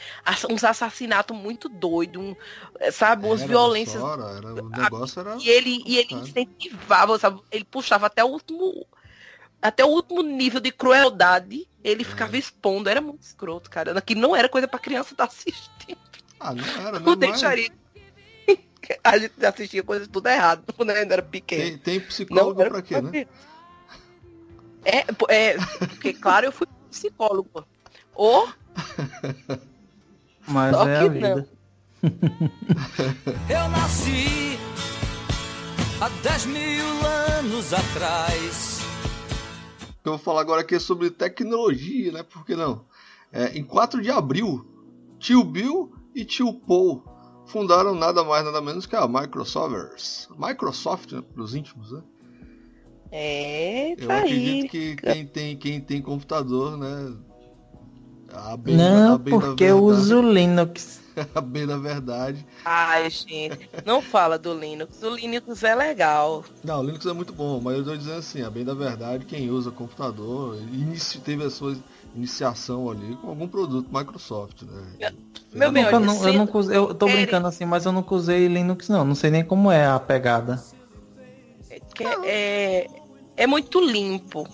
[0.50, 2.36] uns assassinatos muito doidos, um,
[2.92, 3.26] sabe?
[3.26, 4.02] Umas Era, violências.
[4.04, 5.36] era, o negócio era.
[5.38, 7.42] E ele, e ele incentivava, sabe?
[7.52, 8.86] Ele puxava até o último.
[9.62, 12.06] Até o último nível de crueldade, ele É.
[12.06, 12.88] ficava expondo.
[12.88, 14.00] Era muito escroto, cara.
[14.00, 15.98] Que não era coisa pra criança estar assistindo.
[16.40, 17.28] Ah, não era, Não né?
[17.28, 17.70] Mas deixaria.
[19.04, 21.64] A gente assistia coisas tudo errado quando ainda era pequeno.
[21.64, 23.26] tem, tem psicólogo era pra quê, né?
[24.86, 27.66] É, é, porque, claro, eu fui psicólogo.
[28.14, 28.48] Ou
[30.48, 31.50] Mas Só é a vida.
[33.50, 34.60] Eu nasci
[36.00, 36.86] há 10 mil
[37.38, 38.80] anos atrás.
[40.04, 42.22] Eu vou falar agora aqui sobre tecnologia, né?
[42.22, 42.86] Por que não?
[43.32, 44.64] É, em 4 de abril,
[45.18, 47.04] tio Bill e tio Paul
[47.48, 50.30] fundaram nada mais nada menos que a Microsoft.
[50.38, 52.02] Microsoft, né, para os íntimos, né?
[53.12, 54.70] É, Eu tá acredito aí.
[54.70, 57.14] que quem tem, quem tem computador, né?
[58.34, 61.00] A bem, Não, a bem porque eu uso Linux.
[61.34, 62.46] a bem da verdade.
[62.66, 65.02] Ai, gente, não fala do Linux.
[65.02, 66.44] O Linux é legal.
[66.64, 69.24] Não, o Linux é muito bom, mas eu estou dizendo assim, a bem da verdade,
[69.26, 71.76] quem usa computador inici, teve a sua
[72.16, 74.84] iniciação ali com algum produto Microsoft, né?
[75.54, 78.14] Meu Eu, bem, nunca, olha, não, eu, usei- eu tô brincando assim, mas eu nunca
[78.16, 79.06] usei Linux não.
[79.06, 80.62] Não sei nem como é a pegada.
[81.96, 82.88] Que é,
[83.38, 84.48] é muito limpo.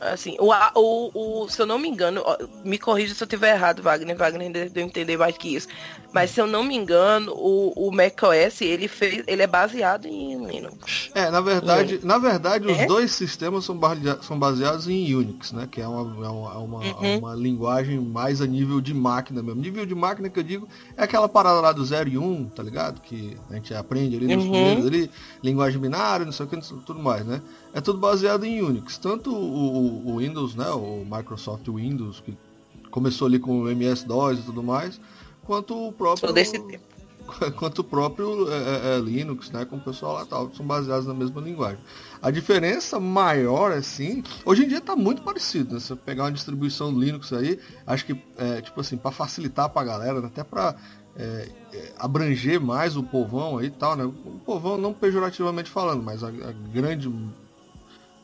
[0.00, 2.24] Assim, o, o, o, se eu não me engano,
[2.64, 4.16] me corrija se eu estiver errado, Wagner.
[4.16, 5.68] Wagner deve entender mais que isso.
[6.12, 10.44] Mas se eu não me engano, o, o macOS ele fez, ele é baseado em
[10.46, 11.10] Linux.
[11.14, 12.86] É, na verdade, na verdade os É?
[12.86, 13.78] dois sistemas são,
[14.22, 15.66] são baseados em Unix, né?
[15.70, 16.94] Que é uma, é uma, é uma, Uhum.
[17.04, 19.60] é uma linguagem mais a nível de máquina mesmo.
[19.60, 22.48] Nível de máquina que eu digo é aquela parada lá do 0 e 1, um,
[22.48, 23.00] tá ligado?
[23.00, 24.50] Que a gente aprende ali nos Uhum.
[24.50, 25.10] primeiros ali,
[25.42, 27.42] linguagem binária, não sei o que, tudo mais, né?
[27.72, 28.98] É tudo baseado em Unix.
[28.98, 30.68] Tanto o, o- Windows, né?
[30.70, 32.36] O Microsoft Windows, que
[32.90, 35.00] começou ali com o MS-DOS e tudo mais,
[35.44, 36.28] quanto o próprio.
[36.28, 36.90] Sou desse tempo.
[37.56, 39.64] Quanto o próprio é, é, Linux, né?
[39.64, 41.78] Com o pessoal lá tal, são baseados na mesma linguagem.
[42.20, 45.78] A diferença maior, assim, hoje em dia está muito parecido, né?
[45.78, 49.82] Se você pegar uma distribuição Linux aí, acho que, é, tipo assim, para facilitar para
[49.82, 50.26] a galera, né?
[50.26, 50.74] até para
[51.16, 54.04] é, é, abranger mais o povão aí e tal, né?
[54.04, 57.08] O povão não pejorativamente falando, mas a, a grande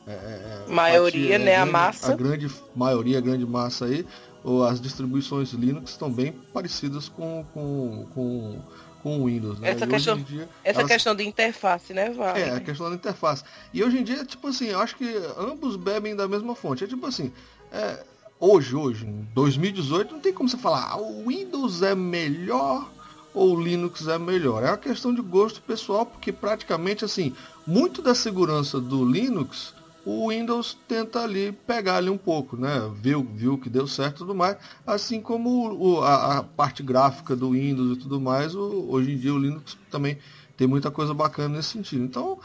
[0.07, 1.55] é, é, é maioria, né?
[1.55, 2.13] A, grande, a massa.
[2.13, 4.05] A grande maioria, a grande massa aí,
[4.43, 8.59] ou as distribuições Linux estão bem parecidas com, com, com,
[9.03, 9.59] com o Windows.
[9.59, 9.71] Né?
[9.71, 10.91] Essa, questão, dia, essa elas...
[10.91, 12.35] questão de interface, né, Val?
[12.35, 13.43] É, a questão da interface.
[13.73, 15.05] E hoje em dia, tipo assim, eu acho que
[15.37, 16.85] ambos bebem da mesma fonte.
[16.85, 17.33] É tipo assim,
[17.71, 18.05] é,
[18.39, 22.89] hoje, hoje, em 2018, não tem como você falar, ah, o Windows é melhor
[23.33, 24.63] ou o Linux é melhor.
[24.63, 29.75] É uma questão de gosto pessoal, porque praticamente assim, muito da segurança do Linux
[30.07, 32.89] o Windows tenta ali pegar ali um pouco, né?
[32.95, 34.55] Viu, viu que deu certo e tudo mais.
[34.85, 39.17] Assim como o, a, a, parte gráfica do Windows e tudo mais, o, hoje em
[39.17, 40.17] dia o Linux também
[40.55, 42.05] tem muita coisa bacana nesse sentido.
[42.05, 42.39] Então,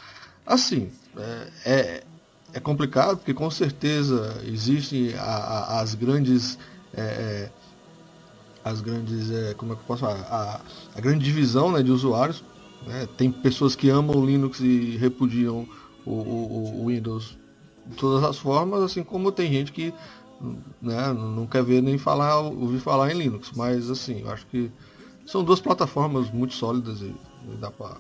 [0.45, 2.05] assim, é, é,
[2.55, 6.59] é complicado, porque com certeza existem a, a, as grandes.
[6.93, 7.51] É, é
[8.65, 9.31] as grandes.
[9.31, 10.61] É, como é que eu posso falar?
[10.97, 12.43] A, grande divisão né, de usuários.
[12.85, 13.07] Né?
[13.17, 15.65] Tem pessoas que amam o Linux e repudiam
[16.05, 17.41] o, o, o Windows
[17.93, 19.95] de todas as formas, assim como tem gente que
[20.81, 23.53] né, não quer ver nem falar, ouvir falar em Linux.
[23.55, 24.71] Mas assim, eu acho que
[25.25, 27.97] são duas plataformas muito sólidas e, e dá para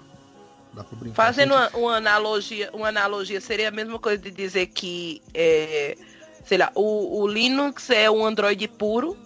[0.75, 1.15] dá pra brincar.
[1.15, 5.97] Fazendo uma, uma, analogia, uma analogia, seria a mesma coisa de dizer que é,
[6.45, 9.17] sei lá, o, o Linux é um Android puro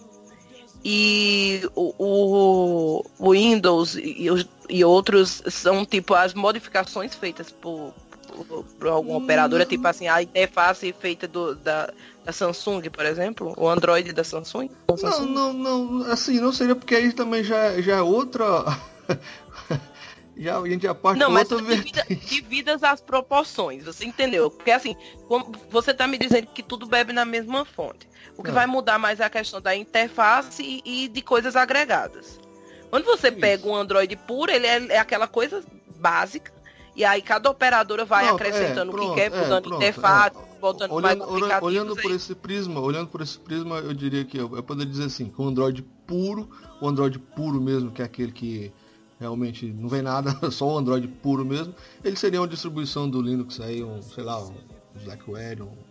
[0.83, 4.27] e o, o, Windows e,
[4.69, 7.93] e, outros são tipo as modificações feitas por,
[8.45, 11.91] por alguma operadora, tipo assim, a interface feita do, da,
[12.23, 14.69] da Samsung, por exemplo, o Android da Samsung?
[15.01, 18.45] Não, não, não, assim, não seria porque aí também já, já é outra.
[20.37, 24.51] já a gente já parte Não, mas divida, dividas as proporções, você entendeu?
[24.51, 24.95] Porque assim,
[25.69, 28.07] você tá me dizendo que tudo bebe na mesma fonte.
[28.37, 28.53] O que é.
[28.53, 32.39] vai mudar mais é a questão da interface e, e de coisas agregadas.
[32.89, 33.39] Quando você Isso.
[33.39, 35.63] pega um Android puro, ele é, é aquela coisa
[35.97, 36.56] básica
[36.97, 39.75] e aí cada operadora vai pronto, acrescentando é, pronto, o que quer, é, mudando é,
[39.75, 40.59] interface, é.
[40.59, 44.55] botando olhando, mais Olhando por esse prisma, olhando por esse prisma, eu diria que eu,
[44.55, 46.49] eu poderia dizer assim, com o Android puro,
[46.81, 48.71] o Android puro mesmo, que é aquele que
[49.19, 53.61] realmente não vem nada, só o Android puro mesmo, ele seria uma distribuição do Linux
[53.61, 54.55] aí, um, sei lá, um
[55.03, 55.86] Blackwell, um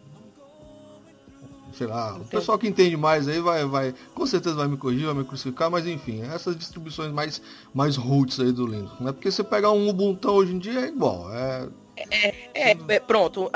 [1.76, 5.06] sei lá, o pessoal que entende mais aí vai, vai, com certeza vai me corrigir,
[5.06, 7.42] vai me crucificar, mas enfim, essas distribuições mais,
[7.74, 9.12] mais roots aí do Linux, né?
[9.12, 13.50] Porque você pegar um Ubuntu hoje em dia é igual, é é, é, é, pronto.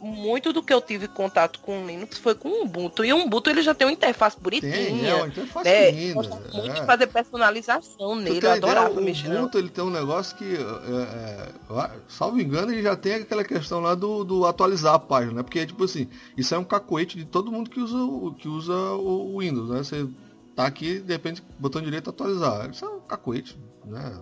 [0.00, 3.04] muito do que eu tive contato com Linux foi com o Ubuntu.
[3.04, 4.72] E o Ubuntu ele já tem uma interface bonitinha.
[4.72, 5.90] Tem, é uma interface né?
[5.90, 6.40] linda.
[6.52, 6.84] muito é.
[6.84, 8.44] fazer personalização nele.
[8.44, 9.28] Eu adorava o mexer.
[9.28, 13.44] O Ubuntu ele tem um negócio que, é, é, salvo engano, ele já tem aquela
[13.44, 15.42] questão lá do, do, atualizar a página, né?
[15.42, 17.96] Porque, tipo assim, isso é um cacoete de todo mundo que usa,
[18.38, 19.78] que usa o Windows, né?
[19.78, 20.08] Você
[20.56, 22.68] tá aqui, de repente, botão direito atualizar.
[22.70, 24.20] Isso é um cacoete, né?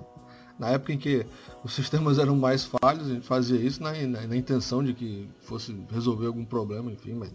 [0.62, 1.26] Na época em que
[1.64, 5.28] os sistemas eram mais falhos, a gente fazia isso na, na, na intenção de que
[5.40, 7.32] fosse resolver algum problema, enfim, mas.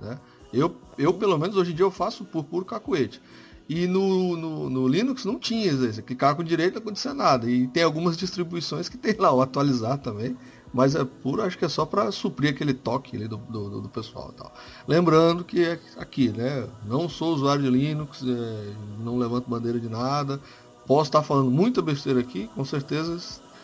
[0.00, 0.18] Né?
[0.52, 3.22] Eu, eu, pelo menos, hoje em dia eu faço por puro cacuete.
[3.68, 6.02] E no, no, no, Linux não tinha isso.
[6.02, 7.48] Clicar com direito não acontecia nada.
[7.48, 10.36] E tem algumas distribuições que tem lá o atualizar também.
[10.74, 13.88] Mas é puro, acho que é só para suprir aquele toque ali do, do, do
[13.88, 14.52] pessoal tal.
[14.88, 16.68] Lembrando que é aqui, né?
[16.84, 20.40] Não sou usuário de Linux, é, não levanto bandeira de nada.
[20.86, 23.18] Posso estar falando muita besteira aqui, com certeza.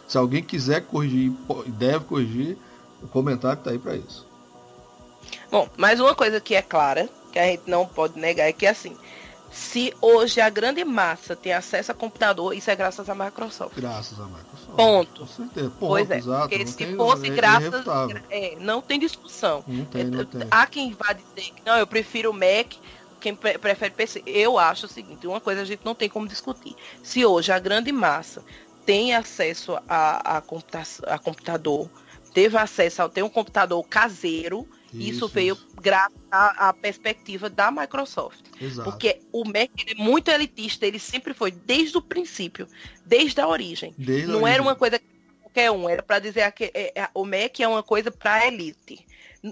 [0.08, 1.32] Se alguém quiser corrigir,
[1.68, 2.58] deve corrigir,
[3.02, 4.26] o comentário está aí para isso.
[5.50, 8.66] Bom, mais uma coisa que é clara, que a gente não pode negar, é que
[8.66, 8.96] assim,
[9.52, 13.76] se hoje a grande massa tem acesso a computador, isso é graças à Microsoft.
[13.76, 14.76] Graças à Microsoft.
[14.76, 15.20] Ponto.
[15.20, 15.70] Com certeza.
[15.70, 16.18] Ponto, pois é.
[16.18, 17.85] Exato, porque se tem, fosse é graças.
[18.30, 19.62] É, não tem discussão.
[19.66, 20.42] Não tem, não tem.
[20.50, 22.72] Há quem vá dizer que não, eu prefiro o Mac
[23.22, 24.22] quem prefere PC.
[24.26, 26.74] Eu acho o seguinte, uma coisa a gente não tem como discutir.
[27.02, 28.44] Se hoje a grande massa
[28.85, 31.88] tem acesso a, a, computa a computador,
[32.35, 37.70] teve acesso a ter um computador caseiro, isso, isso veio graças à, à, perspectiva da
[37.70, 38.44] Microsoft.
[38.61, 38.90] Exato.
[38.90, 42.66] Porque o Mac é muito elitista, ele sempre foi desde o princípio,
[43.06, 43.94] desde a origem.
[43.96, 44.61] Desde não a era origem.
[44.62, 45.00] uma coisa
[45.42, 49.06] qualquer um, era para dizer que é, é, o Mac é uma coisa para elite.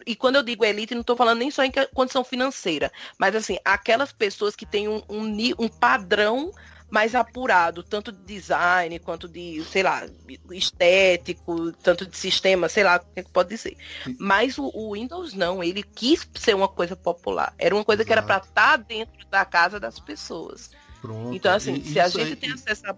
[0.06, 3.58] E quando eu digo elite, não estou falando nem só em condição financeira, mas assim,
[3.64, 6.52] aquelas pessoas que têm um, um, um padrão
[6.88, 10.04] mais apurado, tanto de design quanto de, sei lá,
[10.50, 13.76] estético, tanto de sistema, sei lá, o que, é pode dizer.
[14.18, 17.54] Mas o, o, Windows não, ele quis ser uma coisa popular.
[17.58, 18.06] Era uma coisa Exato.
[18.06, 20.70] que era para estar tá dentro da casa das pessoas.
[21.00, 21.34] Pronto.
[21.34, 22.96] Então, assim, E se a gente aí- tem acesso a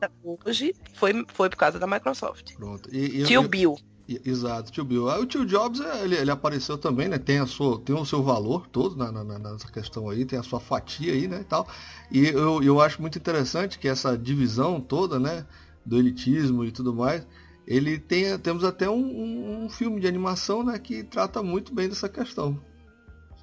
[0.00, 0.10] a-
[0.46, 2.54] hoje, foi, foi por causa da Microsoft.
[2.54, 2.88] Pronto.
[2.94, 3.76] E, e- Tio eu- Bill.
[4.24, 5.10] Exato, tio Bill.
[5.10, 7.18] Aí o tio Jobs, é, ele, ele apareceu também, né?
[7.18, 10.42] Tem, a sua, tem o seu valor todo na, na- nessa questão aí, tem a
[10.42, 11.40] sua fatia aí, né?
[11.42, 11.68] E, tal.
[12.10, 15.44] e eu, eu acho muito interessante que essa divisão toda, né?
[15.84, 17.26] Do elitismo e tudo mais,
[17.66, 20.78] ele tem, temos até um, um- filme de animação, né?
[20.78, 22.58] Que trata muito bem dessa questão.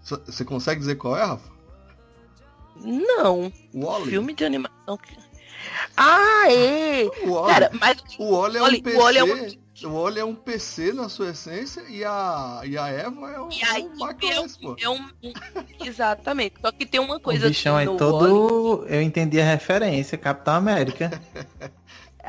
[0.03, 1.51] Você consegue dizer qual é, Rafa?
[2.77, 4.09] Não, O Wally.
[4.09, 4.99] filme de animação.
[5.95, 7.05] Ah, é!
[7.25, 7.53] O Wally.
[7.53, 9.59] Cara, mas o Wally é Wally- um PC.
[9.83, 12.87] O Wally é um- O Wally é PC na sua essência e a, e a
[12.87, 14.75] Eva é um, E aí, um macOS, pô.
[14.79, 15.09] é um.
[15.83, 16.55] Exatamente.
[16.61, 18.85] Só que tem uma O coisa bichão é todo.
[18.87, 21.09] Eu entendi a referência, Capitão América.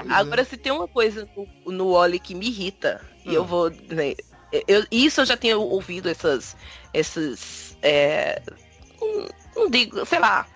[0.08, 1.28] Agora, se tem uma coisa
[1.64, 3.32] no, no Wally que me irrita, e Hum.
[3.34, 3.70] eu vou.
[3.70, 4.14] né,
[4.68, 6.56] eu, isso eu já tinha ouvido essas.
[6.92, 8.42] essas é,
[9.00, 10.46] não, não digo, sei lá.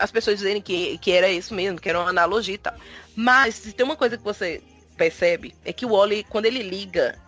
[0.00, 2.74] As pessoas dizerem que, que era isso mesmo, que era uma analogia e tal.
[3.14, 4.62] Mas se tem uma coisa que você
[4.96, 7.18] percebe, é que o Wally, quando ele liga,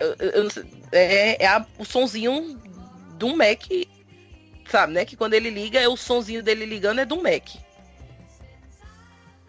[0.00, 0.48] eu- eu-
[0.92, 2.60] é, é a- o sonzinho
[3.18, 3.62] do Mac,
[4.68, 5.04] sabe, né?
[5.04, 7.48] Que quando ele liga, é o sonzinho dele ligando é do Mac.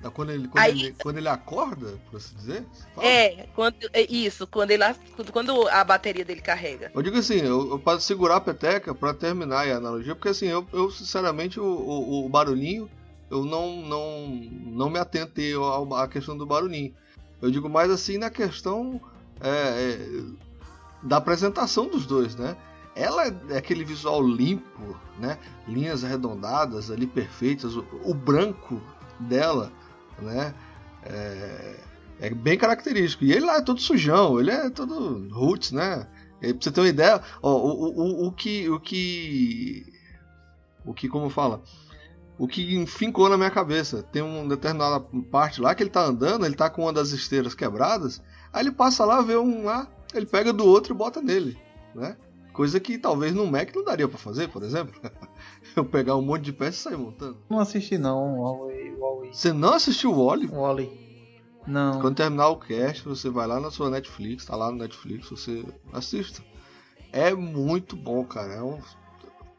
[0.01, 2.63] Tá, Quando ele, quando, Aí- ele, quando ele acorda, por assim dizer?
[3.01, 4.83] É, quando, é isso, quando, ele,
[5.31, 6.91] quando a bateria dele carrega.
[6.93, 10.45] Eu digo assim, eu, eu para segurar a peteca, pra terminar a analogia, porque assim,
[10.45, 12.87] eu, eu sinceramente, o, o, o barulhinho,
[13.31, 14.27] eu não, não,
[14.65, 15.53] não me atentei
[15.95, 16.93] à questão do barulhinho.
[17.41, 18.99] Eu digo mais assim na questão
[19.41, 20.23] é, é,
[21.03, 22.55] da apresentação dos dois, né?
[22.95, 25.37] Ela é aquele visual limpo, né?
[25.67, 28.81] Linhas arredondadas ali perfeitas, o, o branco
[29.19, 29.71] dela,
[30.21, 30.53] né?
[31.03, 31.75] É,
[32.19, 33.25] é bem característico.
[33.25, 36.07] E ele lá é todo sujão, ele é todo roots, né?
[36.41, 38.69] E pra você ter uma ideia, ó, o, o, o, o que.
[38.69, 39.93] O que.
[40.85, 41.63] O que, como fala?
[42.37, 44.03] O que fincou na minha cabeça.
[44.03, 44.99] Tem uma determinada
[45.31, 48.21] parte lá que ele tá andando, ele tá com uma das esteiras quebradas.
[48.51, 51.57] Aí ele passa lá, vê um lá, ele pega do outro e bota nele,
[51.93, 52.17] né?
[52.51, 54.93] Coisa que talvez no Mac não daria pra fazer, por exemplo.
[55.75, 57.37] Eu pegar um monte de peça e sair montando.
[57.49, 58.95] Não assisti não, Wally.
[58.97, 59.33] Wally.
[59.33, 60.47] Você não assistiu o Wally?
[60.47, 61.05] Wally.
[61.67, 61.99] Não.
[61.99, 65.65] Quando terminar o cast, você vai lá na sua Netflix, tá lá no Netflix, você
[65.91, 66.41] assista.
[67.11, 68.53] É muito bom, cara.
[68.53, 68.79] É um,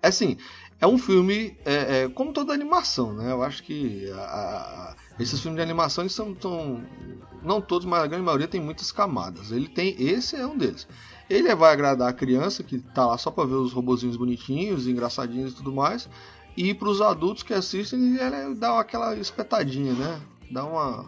[0.03, 0.37] é assim,
[0.81, 3.31] é um filme é, é, como toda animação, né?
[3.31, 6.85] Eu acho que a- a- esses filmes de animação eles são, são-
[7.43, 9.51] não todos, mas a grande maioria tem muitas camadas.
[9.53, 10.87] Ele tem, esse é um deles.
[11.31, 15.53] Ele vai agradar a criança que tá lá só pra ver os robozinhos bonitinhos, engraçadinhos
[15.53, 16.09] e tudo mais.
[16.57, 20.21] E pros adultos que assistem, ele dá aquela espetadinha, né?
[20.51, 21.07] Dá uma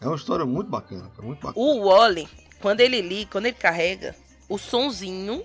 [0.00, 1.54] é uma história muito bacana, muito bacana.
[1.56, 2.28] O Wally,
[2.60, 4.14] quando ele liga, quando ele carrega,
[4.48, 5.42] o sonzinho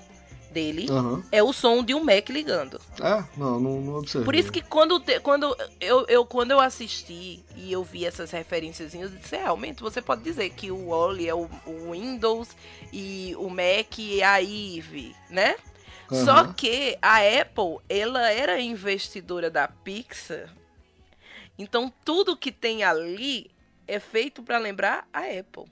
[0.51, 1.23] dele Aham.
[1.31, 2.79] é o som de um Mac ligando.
[2.99, 4.25] É, não, não, não observei.
[4.25, 8.31] Por isso que quando, te- quando, eu, eu, quando eu assisti e eu vi essas
[8.31, 12.49] referências, eu disse, "É, realmente você pode dizer que o Wally é o, o Windows
[12.91, 15.55] e o Mac é a Eve, né?
[16.11, 16.25] Aham.
[16.25, 20.49] Só que a Apple, ela era investidora da Pixar.
[21.57, 23.51] Então tudo que tem ali
[23.87, 25.65] é feito para lembrar a Apple.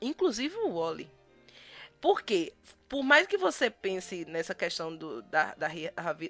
[0.00, 1.08] Inclusive o Wally.
[2.00, 2.52] Por quê?
[2.88, 5.68] Por mais que você pense nessa questão do- da, da,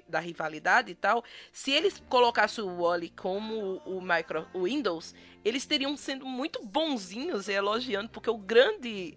[0.07, 5.13] da rivalidade e tal, se eles colocassem o Wally como o, micro, Windows,
[5.45, 9.15] eles teriam sendo muito bonzinhos e elogiando, porque o grande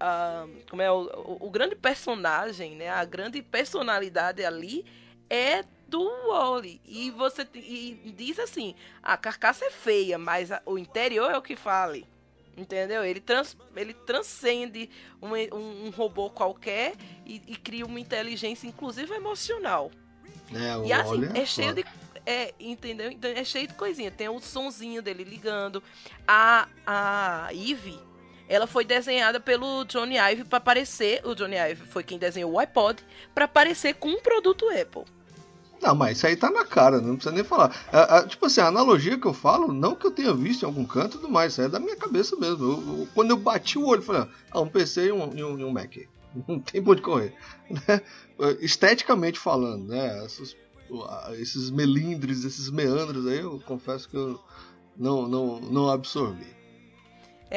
[0.00, 1.04] ah, como é o,
[1.40, 2.88] o, o grande personagem, né?
[2.90, 4.84] A grande personalidade ali
[5.30, 6.80] é do Wally.
[6.84, 11.42] E você e diz assim: a carcaça é feia, mas a- o interior é o
[11.42, 12.06] que fale.
[12.56, 13.04] Entendeu?
[13.04, 14.88] Ele, trans, ele transcende
[15.20, 16.94] um, um, um robô qualquer
[17.26, 19.90] e, e cria uma inteligência, inclusive emocional.
[20.52, 21.82] É, E assim, é cheio foda.
[21.82, 21.88] de.
[22.26, 23.10] É, entendeu?
[23.10, 24.10] Então é cheio de coisinha.
[24.10, 25.82] Tem o sonzinho dele ligando.
[26.26, 27.98] A, a Eve,
[28.48, 31.20] ela foi desenhada pelo Johnny Ive para parecer.
[31.26, 33.02] O Johnny Ive foi quem desenhou o iPod
[33.34, 35.04] para parecer com um produto Apple.
[35.84, 37.70] Não, mas isso aí tá na cara, não precisa nem falar.
[38.28, 41.18] Tipo assim, a analogia que eu falo, não que eu tenha visto em algum canto
[41.18, 42.64] e tudo mais, isso é da minha cabeça mesmo.
[42.64, 45.58] Eu- eu- quando eu bati o olho, falei, ah, um PC e um, e um,
[45.58, 45.94] e um Mac.
[46.48, 47.34] Não tem pra onde correr.
[47.70, 48.00] né?
[48.60, 50.26] Esteticamente falando, né?
[51.08, 54.40] A- esses melindres, esses meandros aí, eu confesso que eu
[54.96, 56.46] não, não, não absorvi.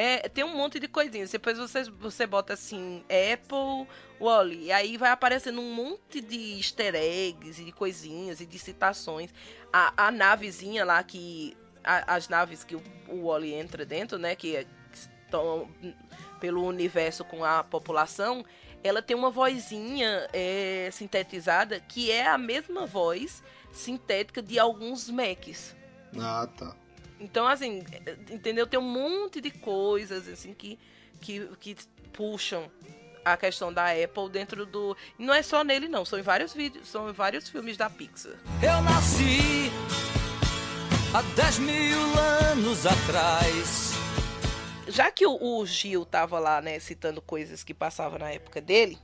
[0.00, 1.30] É, tem um monte de coisinhas.
[1.32, 3.88] Depois você, você bota assim, Apple,
[4.20, 4.66] Wally.
[4.66, 9.30] E aí vai aparecendo um monte de easter eggs e de coisinhas e de citações.
[9.72, 11.56] A, a navezinha lá que.
[11.82, 14.36] a- as naves que o, o Wally entra dentro, né?
[14.36, 15.68] Que estão
[16.38, 18.44] pelo universo com a população.
[18.84, 23.42] Ela tem uma vozinha é, sintetizada que é a mesma voz
[23.72, 25.74] sintética de alguns Macs.
[26.16, 26.76] Ah, tá.
[27.20, 27.84] Então, assim,
[28.30, 28.66] entendeu?
[28.66, 30.78] Tem um monte de coisas, assim, que,
[31.20, 31.76] que, que
[32.12, 32.70] puxam
[33.24, 34.96] a questão da Apple dentro do.
[35.18, 36.04] Não é só nele, não.
[36.04, 38.32] São em vários vídeos, são em vários filmes da Pixar.
[38.62, 39.70] Eu nasci
[41.12, 42.00] há 10 mil
[42.50, 43.92] anos atrás.
[44.86, 48.98] Já que o, o Gil tava lá, né, citando coisas que passavam na época dele,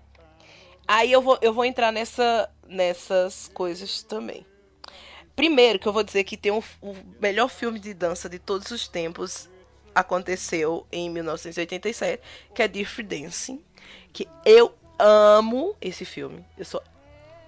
[0.89, 4.47] aí eu vou, eu vou entrar nessa, nessas coisas também.
[5.37, 8.71] Primeiro, que eu vou dizer que tem um, o melhor filme de dança de todos
[8.71, 9.49] os tempos
[9.95, 12.23] aconteceu em 1987,
[12.55, 13.63] que é Dirty Dancing,
[14.13, 16.45] que eu amo esse filme.
[16.57, 16.83] Eu sou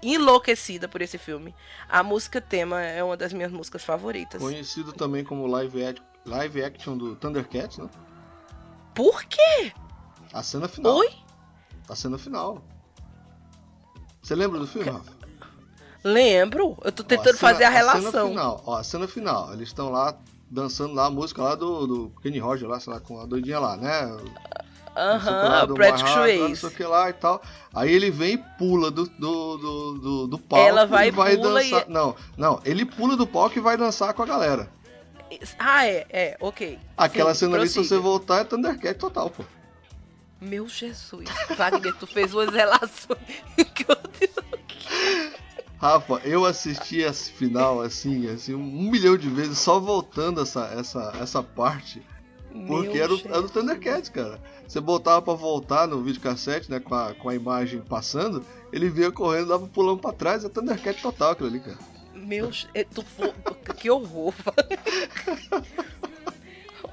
[0.03, 1.55] enlouquecida por esse filme.
[1.89, 4.41] A música tema é uma das minhas músicas favoritas.
[4.41, 7.89] Conhecido também como live, act, live action do Thundercats, né?
[8.95, 9.73] Por quê?
[10.33, 10.97] A cena final.
[10.97, 11.09] Oi?
[11.89, 12.65] A cena final.
[14.23, 15.16] Você lembra do filme, Rafa?
[16.11, 16.77] Lembro.
[16.85, 18.29] Eu tô tentando Ó, cena- fazer a cena relação.
[18.29, 19.53] final, ó, a cena final.
[19.53, 20.15] Eles estão lá
[20.51, 23.59] dançando lá a música lá do, do Kenny Roger, lá, sei lá, com a doidinha
[23.59, 24.17] lá, né?
[24.97, 26.05] Aham, barraco,
[26.39, 27.43] lá, Não sei o que lá e tal.
[27.75, 31.37] Aí ele vem e pula do, do, do, do, do palco Ela vai e vai
[31.37, 31.85] pula dançar.
[31.87, 34.71] e- Não, não, ele pula do palco e vai dançar com a galera.
[35.59, 36.79] Ah, é, é, ok.
[36.97, 37.97] Aquela Sim, cena ali, se prossiga.
[37.97, 39.43] você voltar, é Thundercat total, pô.
[40.41, 41.29] Meu Jesus.
[41.57, 43.19] Wagner, tu fez umas relações
[43.75, 43.97] que eu
[45.79, 51.13] Rafa, eu assisti esse final assim, assim, um milhão de vezes, só voltando essa, essa,
[51.21, 52.03] essa parte.
[52.67, 54.41] Porque era o, era o Thundercats, cara.
[54.67, 59.13] Você botava pra voltar no videocassete, né, com a, com a imagem passando, ele vinha
[59.13, 61.79] correndo, dava pulando pra trás, é Thundercat total aquilo ali, cara.
[62.15, 63.05] Meu, é, tu
[63.77, 64.33] que horror.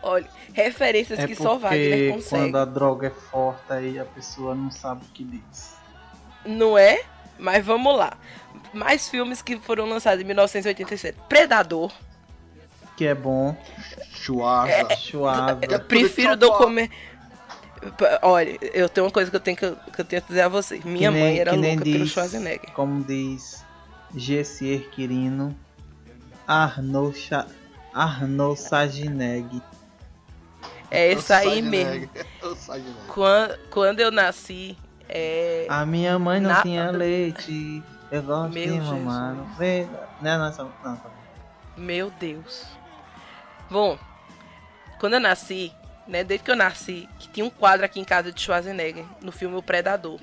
[0.04, 2.44] Olha, referências É que só Wagner consegue.
[2.44, 5.76] quando a droga é forte aí a pessoa não sabe o que diz.
[6.46, 7.02] Não é?
[7.38, 8.14] Mas vamos lá.
[8.74, 11.18] Mais filmes que foram lançados em 1987.
[11.30, 11.92] Predador.
[12.96, 13.56] Que é bom,
[14.14, 14.96] Schwarza.
[14.98, 15.66] suave.
[15.70, 16.96] Eu prefiro documentar.
[18.22, 20.48] Olha, eu tenho uma coisa que eu tenho que, que eu tenho que dizer a
[20.48, 20.84] vocês.
[20.86, 22.72] Minha Que nem- mãe era louca pelo diz- Schwarzenegger.
[22.74, 23.66] Como diz
[24.16, 25.58] Gessier Quirino,
[26.48, 27.48] Arnaud, Cha...
[27.94, 29.62] Arnaud Sagineg.
[30.92, 32.08] É isso aí mesmo.
[33.08, 34.78] Quando, quando eu nasci,
[35.16, 37.84] é, A minha mãe não Na- tinha leite.
[38.12, 39.34] Eu gosto Meu de mamar.
[39.36, 39.88] Não, vê-
[40.22, 41.02] não, não, não.
[41.78, 42.66] Meu Deus.
[43.70, 43.98] Bom,
[45.00, 45.72] quando eu nasci,
[46.08, 49.32] né, desde que eu nasci, que tinha um quadro aqui em casa de Schwarzenegger, no
[49.32, 50.20] filme O Predador.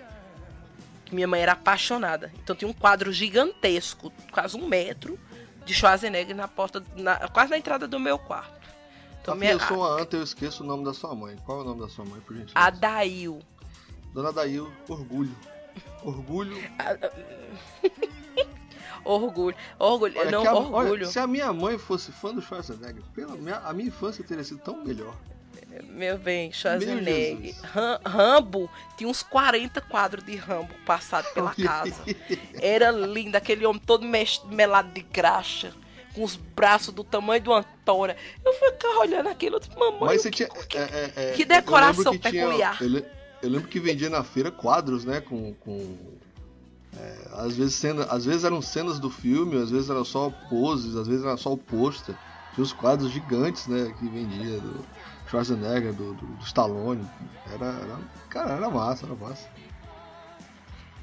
[1.05, 2.31] Que minha mãe era apaixonada.
[2.43, 5.19] Então tinha um quadro gigantesco, quase um metro,
[5.65, 8.61] de Schwarzenegger na porta, na- quase na entrada do meu quarto.
[9.21, 11.37] Então, Rafinha, minha, eu sou uma anta, eu esqueço o nome da sua mãe.
[11.45, 12.53] Qual é o nome da sua mãe, por gentileza?
[12.67, 13.41] Adail.
[14.13, 15.37] Dona Dail, orgulho.
[16.03, 16.57] Orgulho.
[19.05, 19.57] Orgulho.
[19.79, 20.15] Orgulho.
[20.19, 20.93] Olha, não, a- orgulho.
[20.93, 24.45] olha, se a minha mãe fosse fã do Schwarzenegger, pela minha, a minha infância teria
[24.45, 25.17] sido tão melhor.
[25.89, 27.55] Meu bem, Schwarzenegger.
[28.05, 31.95] Rambo tinha uns 40 quadros de Rambo passado pela casa.
[32.61, 34.07] Era lindo, aquele homem todo
[34.47, 35.73] melado de graxa,
[36.15, 38.17] com os braços do tamanho de uma tora.
[38.45, 40.49] Eu ficava olhando aquilo, eu disse, mamãe, Mas você que- tinha.
[40.49, 42.77] que- é, é, é, que eu decoração tinha- peculiar.
[42.83, 43.07] eu, le-
[43.43, 45.21] eu lembro que vendia na feira quadros, né?
[45.21, 45.55] Com.
[45.55, 45.97] com
[46.97, 50.97] é, às, vezes cena, às vezes eram cenas do filme, às vezes eram só poses,
[50.97, 52.17] às vezes era só o pôster.
[52.53, 53.95] Tinha os quadros gigantes, né?
[53.97, 54.85] Que vendia do
[55.29, 57.09] Schwarzenegger, do, do, do Stallone.
[57.53, 57.99] Era, era.
[58.29, 59.47] Cara, era massa, era massa.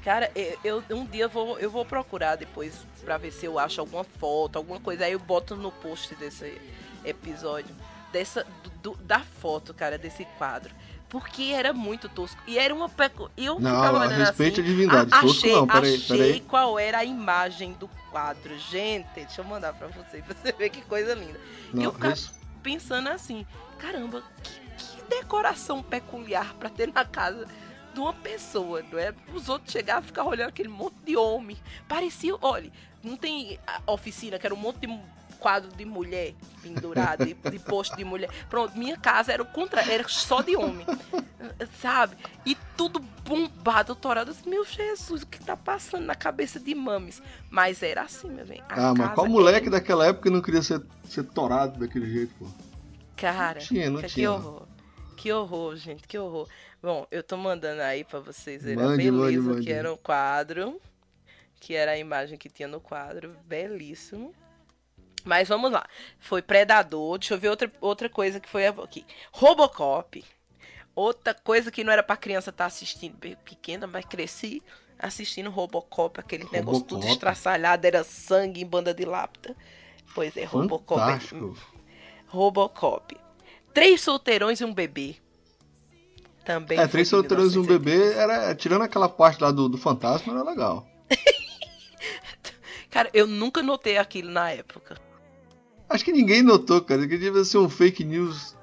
[0.04, 3.80] Cara, eu, eu- um dia vou, eu vou procurar depois pra ver se eu acho
[3.80, 5.04] alguma foto, alguma coisa.
[5.06, 6.60] Aí eu boto no post desse
[7.04, 7.74] episódio.
[8.12, 8.46] Dessa,
[8.82, 10.74] do- da foto, cara, desse quadro.
[11.08, 12.40] Porque era muito tosco.
[12.46, 13.30] E era uma pecu...
[13.36, 15.10] e eu Não, ficava olhando respeite assim, a divindade.
[15.14, 16.40] a- achei, não, peraí, achei peraí.
[16.40, 18.58] qual era a imagem do quadro.
[18.58, 21.40] Gente, deixa eu mandar pra você, pra você ver que coisa linda.
[21.72, 22.30] E Não, eu ficava res-
[22.62, 23.46] pensando assim,
[23.78, 27.46] caramba, que, que decoração peculiar pra ter na casa
[27.94, 29.14] de uma pessoa, não é?
[29.32, 31.56] Os outros chegavam e ficavam olhando aquele monte de homem.
[31.88, 32.70] Parecia, olha,
[33.02, 34.86] não tem oficina que era um monte de
[35.38, 38.28] quadro de mulher pendurado, de, de posto de mulher.
[38.50, 40.84] Pronto, minha casa era o contrário, era só de homem.
[41.80, 42.16] Sabe?
[42.44, 44.34] E tudo bombado, torado.
[44.46, 47.22] Meu Jesus, o que tá passando na cabeça de mames?
[47.50, 48.62] Mas era assim, meu bem.
[48.68, 52.46] Ah, mas qual moleque era- daquela época não queria ser, ser torado daquele jeito, pô?
[53.16, 54.30] Cara, tinha, não que, tinha.
[54.32, 54.66] horror.
[55.16, 56.48] Que horror, gente, que horror.
[56.80, 59.66] Bom, eu tô mandando aí pra vocês verem a beleza mande, mande.
[59.66, 60.80] que era o quadro.
[61.60, 63.34] Que era a imagem que tinha no quadro.
[63.44, 64.32] Belíssimo.
[65.24, 65.86] Mas vamos lá.
[66.18, 67.18] Foi Predador.
[67.18, 69.04] Deixa eu ver outra, outra coisa que foi aqui.
[69.32, 70.24] Robocop.
[70.94, 74.62] Outra coisa que não era pra criança estar assistindo bem pequena, mas cresci
[74.98, 77.12] assistindo Robocop, aquele negócio tudo Robocop?
[77.12, 79.54] estraçalhado, era sangue em banda de lápida.
[80.14, 81.00] Pois é, Robocop.
[81.00, 81.56] Fantástico.
[82.26, 83.16] Robocop.
[83.72, 85.16] Três solteirões e um bebê.
[86.44, 86.78] Também.
[86.78, 87.78] É, Três de Solteiros e um 1980.
[87.78, 90.88] Bebê, era, tirando aquela parte lá do, do fantasma, era legal.
[92.90, 94.96] Cara, eu nunca notei aquilo na época.
[95.88, 98.56] Acho que ninguém notou, cara, que devia ser um fake news.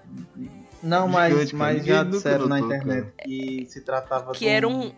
[0.83, 1.73] Não, mas, Gigante, cara.
[1.73, 4.91] mas já disseram na internet que se tratava Que de era um.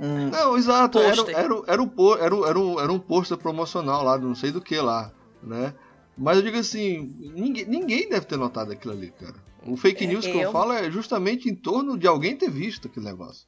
[0.00, 4.02] um- Não, exato, era, era, era, um, era, um- era, um, era um pôster promocional
[4.02, 5.12] lá, não sei do que lá,
[5.42, 5.74] né?
[6.16, 9.34] Mas eu digo assim, ninguém, ninguém deve ter notado aquilo ali, cara.
[9.66, 12.50] O fake É, news que eu eu- falo é justamente em torno de alguém ter
[12.50, 13.46] visto aquele negócio.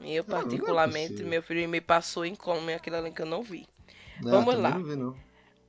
[0.00, 1.28] Eu, Não, não é particularmente, possível.
[1.30, 3.66] meu filho me passou em como aquilo ali que eu não vi.
[4.22, 4.30] né?
[4.30, 4.70] Vamos lá.
[4.70, 5.16] Não vi, não.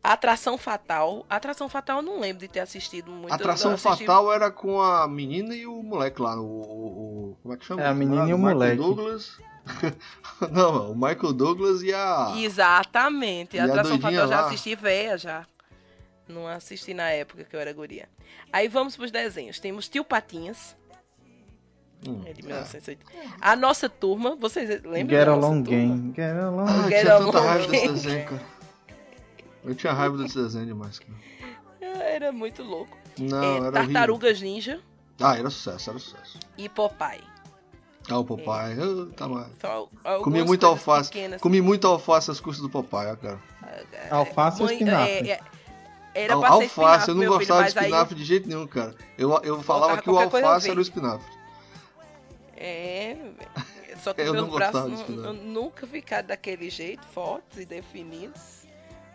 [0.03, 1.25] Atração Fatal.
[1.29, 3.33] Atração Fatal eu não lembro de ter assistido muito.
[3.33, 6.43] Atração assisti- Fatal era com a menina e o moleque lá, o.
[6.45, 7.81] o- o- como é que chama?
[7.83, 8.77] É, a menina e o Michael moleque.
[8.77, 9.37] Douglas.
[10.51, 12.33] não, o Michael Douglas e a.
[12.37, 13.57] Exatamente.
[13.57, 15.45] E a Atração doidinha Fatal eu já assisti véia já.
[16.27, 18.07] Não assisti na época que eu era guria.
[18.53, 19.59] Aí vamos pros desenhos.
[19.59, 20.77] Temos Tio Patinhas,
[22.07, 23.03] Hum, é de 1980.
[23.41, 25.79] A nossa turma, vocês lembram Get da nossa Along turma?
[25.79, 26.13] Game.
[26.15, 27.47] Get Along Ah, Get tinha tanta Along.
[27.47, 28.41] raiva desse desenho, cara.
[29.63, 31.13] Eu tinha raiva desse desenho demais, cara.
[32.01, 32.97] Era muito louco.
[33.17, 33.71] Não, É, era horrível.
[33.93, 34.79] Tartarugas Ninja
[35.19, 36.39] Ah, era sucesso, era sucesso.
[36.57, 37.23] e Popeye.
[38.09, 38.77] Ah, o Popeye.
[38.77, 39.47] eu- tá mais.
[39.63, 41.09] Algumas Comi muita coisas alface.
[41.09, 41.41] pequenas.
[41.41, 43.39] Comi muita alface às custas do Popeye, ó, cara.
[44.11, 45.11] Alface ou Mãe- espinafre?
[45.29, 45.39] é, é,
[46.13, 48.47] era ser alface, espinafre, eu não meu filho, gostava de mas aí espinafre de jeito
[48.47, 48.95] nenhum, cara.
[49.17, 51.31] Eu, eu falava que o alface era o espinafre.
[52.55, 53.17] É,
[54.01, 55.33] só que Eu não meus braços gostava não.
[55.33, 58.58] nunca ficaram daquele jeito, fortes e definidos.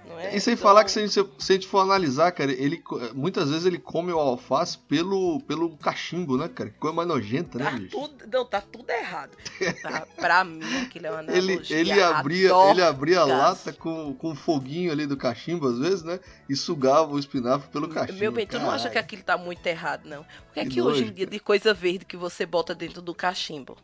[0.09, 0.37] Não é?
[0.37, 2.83] E sem Então, falar que se a, gente, se a gente for analisar, cara, ele
[3.15, 6.71] muitas vezes ele come o alface pelo, pelo cachimbo, né, cara?
[6.71, 7.91] Que coisa mais nojenta, né, Tá bicho?
[7.91, 9.37] tudo, não, tá tudo errado.
[9.83, 14.15] Tá, pra mim, aquilo é uma Ele, ele abria, a ele abria a lata com,
[14.15, 16.21] com o foguinho ali do cachimbo, às vezes, né?
[16.49, 18.19] E sugava o espinafre pelo cachimbo.
[18.19, 20.21] Meu bem, tu não acha que aquilo tá muito errado, não?
[20.23, 23.01] O que é Que que hoje em dia de coisa verde que você bota dentro
[23.01, 23.77] do cachimbo?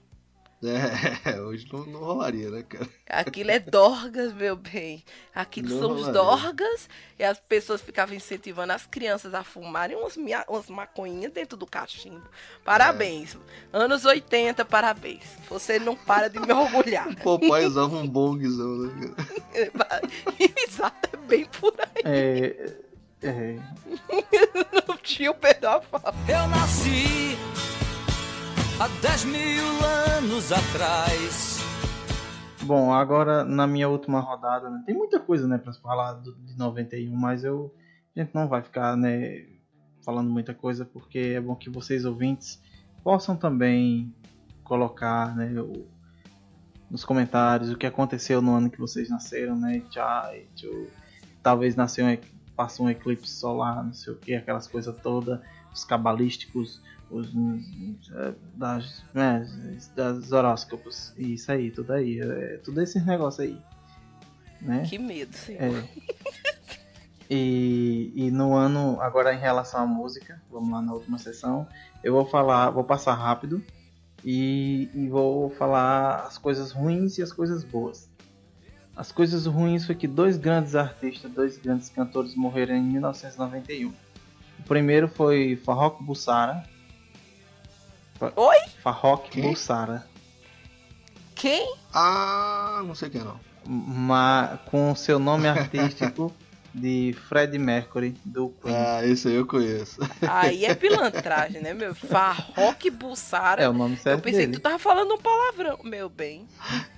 [0.63, 2.87] É, hoje não, não rolaria, né, cara?
[3.09, 5.03] Aquilo é dorgas, meu bem.
[5.35, 6.13] Aquilo Não são os rolaria.
[6.23, 6.89] dorgas
[7.19, 10.17] e as pessoas ficavam incentivando as crianças a fumarem umas,
[10.49, 12.23] umas maconhinhas dentro do cachimbo.
[12.63, 13.39] Parabéns.
[13.73, 15.25] Anos 80, parabéns.
[15.49, 17.09] Você não para de me orgulhar.
[17.21, 19.15] O Popeye usava um bongzão, né,
[19.73, 20.01] cara?
[20.69, 22.03] Exato, é bem por aí.
[22.05, 22.77] É,
[23.23, 23.57] é,
[24.87, 26.15] Não tinha o pedal fala.
[26.29, 27.37] Eu nasci
[28.81, 29.65] há 10 mil
[30.17, 31.59] anos atrás.
[32.63, 36.57] Bom, agora na minha última rodada, né, tem muita coisa, né, para falar do, de
[36.57, 37.75] 91, mas eu
[38.17, 39.45] a gente não vai ficar, né,
[40.05, 42.61] falando muita coisa porque é bom que vocês ouvintes
[43.05, 44.15] possam também
[44.65, 45.87] colocar, né, o-
[46.91, 50.87] nos comentários o que aconteceu no ano que vocês nasceram, né, tchau, tchau,
[51.43, 52.17] talvez nasceu um,
[52.57, 55.39] passou um eclipse solar, não sei o que, aquelas coisas todas,
[55.73, 57.29] os cabalísticos, os
[58.13, 59.47] eh, das, né,
[59.97, 63.59] das horóscopos, isso aí, tudo aí, é, tudo esses negócios aí,
[64.61, 64.85] né?
[64.89, 65.55] Que medo, sim.
[65.55, 65.71] É.
[67.33, 71.65] E, e no ano, agora em relação à música, vamos lá na última sessão,
[72.03, 73.63] eu vou falar, vou passar rápido
[74.25, 78.11] e, e vou falar as coisas ruins e as coisas boas.
[78.97, 83.93] As coisas ruins foi que dois grandes artistas, dois grandes cantores morreram em 1991.
[84.59, 86.65] O primeiro foi Farrokh Bulsara.
[88.21, 88.57] Oi?
[89.31, 89.43] Quem?
[89.43, 90.07] Bulsara.
[91.35, 91.75] Quem?
[91.95, 93.41] Ah, não sei quem não.
[93.67, 96.33] Ma, com seu nome artístico
[96.75, 98.75] de Fred Mercury do Queen.
[98.75, 100.01] Ah, esse aí eu conheço.
[100.21, 101.95] Aí é pilantragem, né, meu?
[101.95, 103.63] Farroque Bussara.
[103.63, 104.53] É o nome Eu certo pensei dele.
[104.53, 106.47] que tu tava falando um palavrão, meu bem.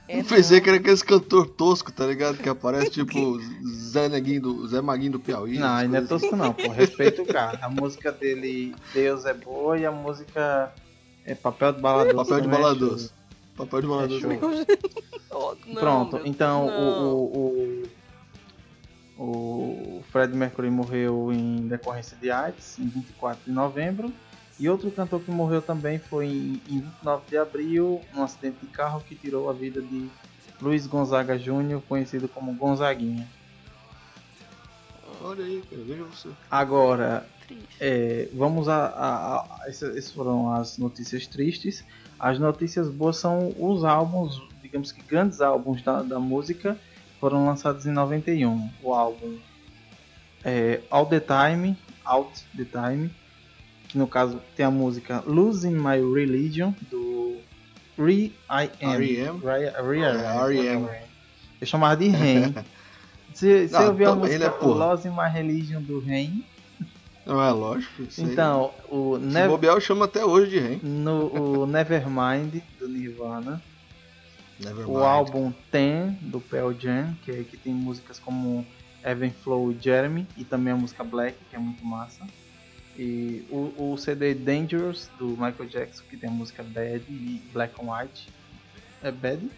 [0.09, 0.65] É Eu pensei não.
[0.65, 2.37] que era aquele cantor tosco, tá ligado?
[2.39, 5.59] Que aparece tipo Zé Neguinho do, Zé Maguinho do Piauí.
[5.59, 6.69] Não, ainda é coisas tosco não, pô.
[6.69, 7.59] Respeita o cara.
[7.63, 10.73] A música dele, Deus é boa, e a música
[11.25, 12.15] é Papel de Balador.
[12.17, 13.11] Papel de também é balador.
[13.57, 14.21] Papel de balador.
[14.33, 14.39] É.
[15.35, 17.15] Oh, não, Pronto, meu- então não.
[17.15, 17.89] o,
[19.19, 19.25] o, o,
[19.99, 24.13] o Fred Mercury morreu em decorrência de AIDS, em 24 de novembro.
[24.61, 28.67] E outro cantor que morreu também foi em, em 29 de abril, num acidente de
[28.69, 30.09] carro que tirou a vida de
[30.61, 33.27] Luiz Gonzaga Jr., conhecido como Gonzaguinha.
[35.25, 36.29] Olha aí, cara, veja você.
[36.51, 37.77] Agora, Triste.
[37.81, 41.85] É, vamos a, a, a- essas essas foram as notícias tristes.
[42.19, 46.79] As notícias boas são os álbuns, digamos que grandes álbuns da, da música
[47.21, 48.71] foram lançados em 91.
[48.83, 49.39] O álbum
[50.45, 53.11] é, All the Time, Out the Time,
[53.89, 57.41] que no caso tem a música Losing My Religion do
[57.99, 58.93] Re I Am.
[58.95, 59.39] R.E.M..
[59.41, 60.89] Re- É, R.E.M..
[61.61, 62.53] Eu chamava de Ren.
[63.33, 64.67] Você, você Ah, ouviu a também, música?
[64.67, 66.45] Lost in My Religion do Rain?
[67.25, 68.03] Não é lógico.
[68.03, 68.09] aí.
[68.19, 70.79] Então, o, Se Nev bobear, eu chamo até hoje de Ren.
[70.83, 71.27] no,
[71.63, 73.63] o Nevermind do Nirvana.
[74.59, 74.89] Nevermind.
[74.89, 78.67] O álbum Ten do Pearl Jam, que, é- que tem músicas como
[79.05, 82.25] Evan Flow e Jeremy, e também a música Black, que é muito massa.
[82.99, 87.75] E o, o CD Dangerous do Michael Jackson, que tem a música Bad e Black
[87.83, 88.29] and White.
[89.03, 89.49] É Bad?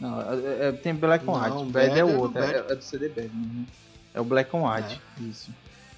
[0.00, 1.50] Não, é- é- tem Black and White.
[1.50, 3.28] Bad, Bad é é o outro, é, é do CD Bad.
[3.34, 3.64] Uhum.
[4.14, 5.50] É o Black and White, isso.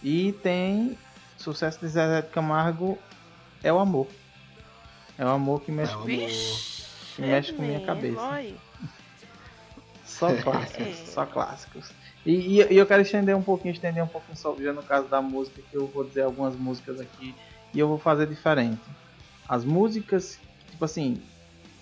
[0.02, 0.96] E tem
[1.42, 2.98] sucesso de Zezé de Camargo,
[3.62, 4.08] É o Amor.
[5.16, 6.06] É o amor que mexe, É o amor.
[6.06, 8.20] Vixe, que mexe com minha cabeça.
[10.04, 11.90] Só clássicos, só clássicos.
[12.24, 15.08] E, e- e eu quero estender um pouquinho, estender um pouquinho só, já no caso
[15.08, 17.36] da música, que eu vou dizer algumas músicas aqui
[17.74, 18.80] e eu vou fazer diferente.
[19.46, 21.22] As músicas, tipo assim,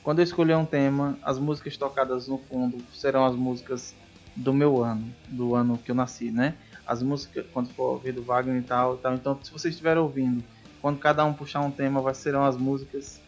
[0.03, 3.95] quando eu escolher um tema, as músicas tocadas no fundo serão as músicas
[4.35, 6.57] do meu ano, do ano que eu nasci, né?
[6.87, 9.15] As músicas, quando for ouvir do Wagner e tal, e tal.
[9.15, 10.43] Então, se vocês estiverem ouvindo,
[10.81, 13.21] quando cada um puxar um tema, vai serão as músicas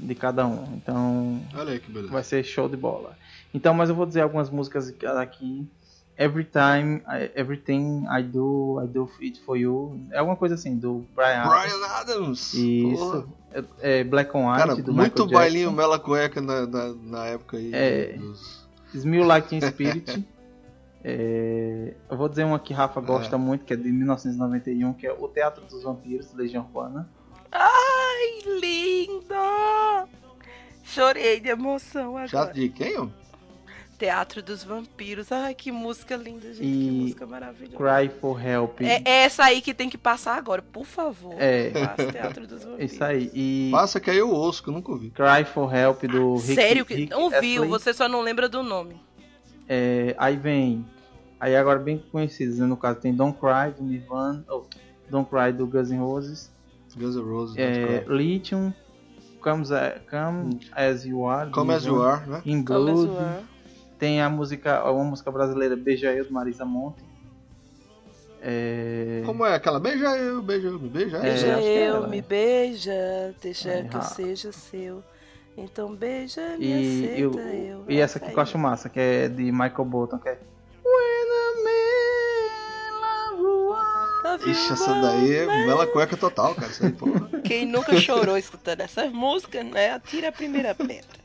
[0.00, 0.64] de cada um.
[0.76, 2.12] Então, Olha aí que beleza.
[2.12, 3.16] Vai ser show de bola.
[3.52, 5.68] Então, mas eu vou dizer algumas músicas aqui.
[6.16, 7.02] Every time,
[7.34, 9.98] everything I do, I do it for you.
[10.12, 11.42] É alguma coisa assim do Brian.
[11.42, 11.72] Adams.
[11.72, 12.54] Brian Adams.
[12.54, 13.28] Isso.
[13.52, 15.76] É, é Black on White Cara, do muito Michael bailinho Jackson.
[15.76, 17.70] mela cueca na, na, na época aí.
[17.74, 18.12] É.
[18.18, 18.62] dos-
[18.94, 20.24] Smell Like Teen Spirit.
[21.04, 25.12] É, eu vou dizer uma que Rafa gosta muito, que é de 1991, que é
[25.12, 27.08] O Teatro dos Vampiros, Legião Urbana.
[27.50, 30.08] Ai, lindo!
[30.84, 32.28] Chorei de emoção agora.
[32.28, 33.08] Chato de quem, ó?
[33.98, 35.30] Teatro dos Vampiros.
[35.30, 36.58] Ai, que música linda, gente.
[36.58, 37.76] Que E música maravilhosa.
[37.76, 38.80] Cry for Help.
[38.80, 41.34] É, é essa aí que tem que passar agora, por favor.
[41.38, 41.70] É.
[41.70, 42.92] Passa Teatro dos Vampiros.
[42.92, 43.30] Isso aí.
[43.32, 45.10] E Passa que aí eu ouço, que eu nunca ouvi.
[45.10, 47.68] Cry for Help do Rick Sério, que Rick não viu, Astley.
[47.68, 49.00] você só não lembra do nome.
[49.74, 50.84] É, aí vem.
[51.40, 52.66] Aí agora bem conhecidos, né?
[52.66, 54.68] No caso tem Don't Cry do Nirvana, ou
[55.08, 56.52] Don't Cry do Guns N' Roses,
[56.94, 57.56] Guns N' Roses.
[57.56, 58.04] é.
[58.06, 58.70] Lithium,
[59.40, 62.42] Comes a- Come As You Are, do Come as you are, né?
[62.44, 63.10] In é Blood,
[63.98, 67.02] tem a música, uma música brasileira Beija Eu do Marisa Monte.
[68.42, 69.80] É, Como é aquela?
[69.80, 72.26] Beija eu, beija eu, me beija É, Beija é eu, ela, me né?
[72.28, 74.04] beija, deixa É, que eu ah.
[74.04, 75.02] seja seu.
[75.56, 76.72] Então beija, me e,
[77.24, 77.84] aceita o- eu.
[77.88, 80.38] e essa aqui que eu acho massa, que é de Michael Bolton, que é
[83.38, 86.70] you, Ixi, essa daí é mela cueca total, cara.
[86.80, 87.42] Aí.
[87.42, 89.90] Quem nunca chorou escutando essas músicas, né?
[89.92, 91.20] Atira a primeira pedra.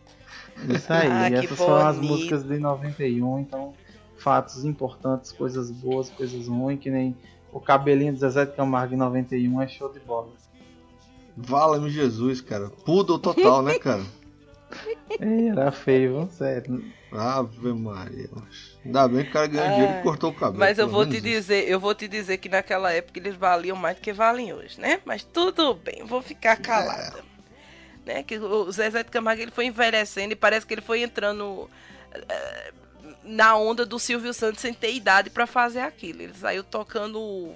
[0.69, 3.73] Isso aí, Ah, essas foram as músicas de 91, então
[4.17, 7.15] fatos importantes, coisas boas, coisas ruins, que nem
[7.51, 10.29] o cabelinho do Zezé de Camargo em 91 é show de bola.
[11.35, 12.69] Vala-me Jesus, cara.
[12.83, 14.03] Poodle total, né, cara?
[15.19, 16.29] Ei, Era feio, viu?
[16.31, 16.83] sério.
[17.11, 18.29] Ave Maria.
[18.85, 20.59] Ainda bem que o cara ganhou dinheiro e cortou o cabelo.
[20.59, 21.21] Mas eu vou te isso.
[21.21, 24.79] dizer, eu vou te dizer que naquela época eles valiam mais do que valem hoje,
[24.79, 24.99] né?
[25.05, 27.23] Mas tudo bem, vou ficar calada.
[28.05, 28.23] Né?
[28.23, 31.69] Que o Zezé de Camargo ele foi envelhecendo e parece que ele foi entrando
[32.13, 32.73] eh,
[33.23, 36.21] na onda do Silvio Santos sem ter idade pra fazer aquilo.
[36.21, 37.53] Ele saiu tocando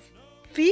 [0.53, 0.71] fi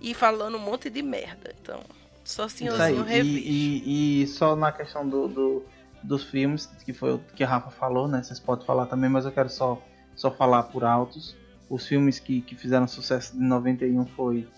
[0.00, 1.54] e falando um monte de merda.
[1.62, 1.80] Então,
[2.24, 3.38] só senhorzinho revisto.
[3.48, 3.82] E,
[4.20, 5.64] e- e só na questão do, do-
[6.02, 8.22] dos filmes, que foi o que a Rafa falou, né?
[8.22, 9.80] Vocês podem falar também, mas eu quero só,
[10.16, 11.36] só falar por altos.
[11.68, 14.48] Os filmes que, que fizeram sucesso de 91 foi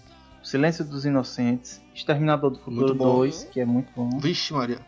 [0.42, 3.16] O Silêncio dos Inocentes, Exterminador do Futuro Muito bom.
[3.16, 4.18] 2, que é muito bom.
[4.18, 4.78] Vixe, Maria.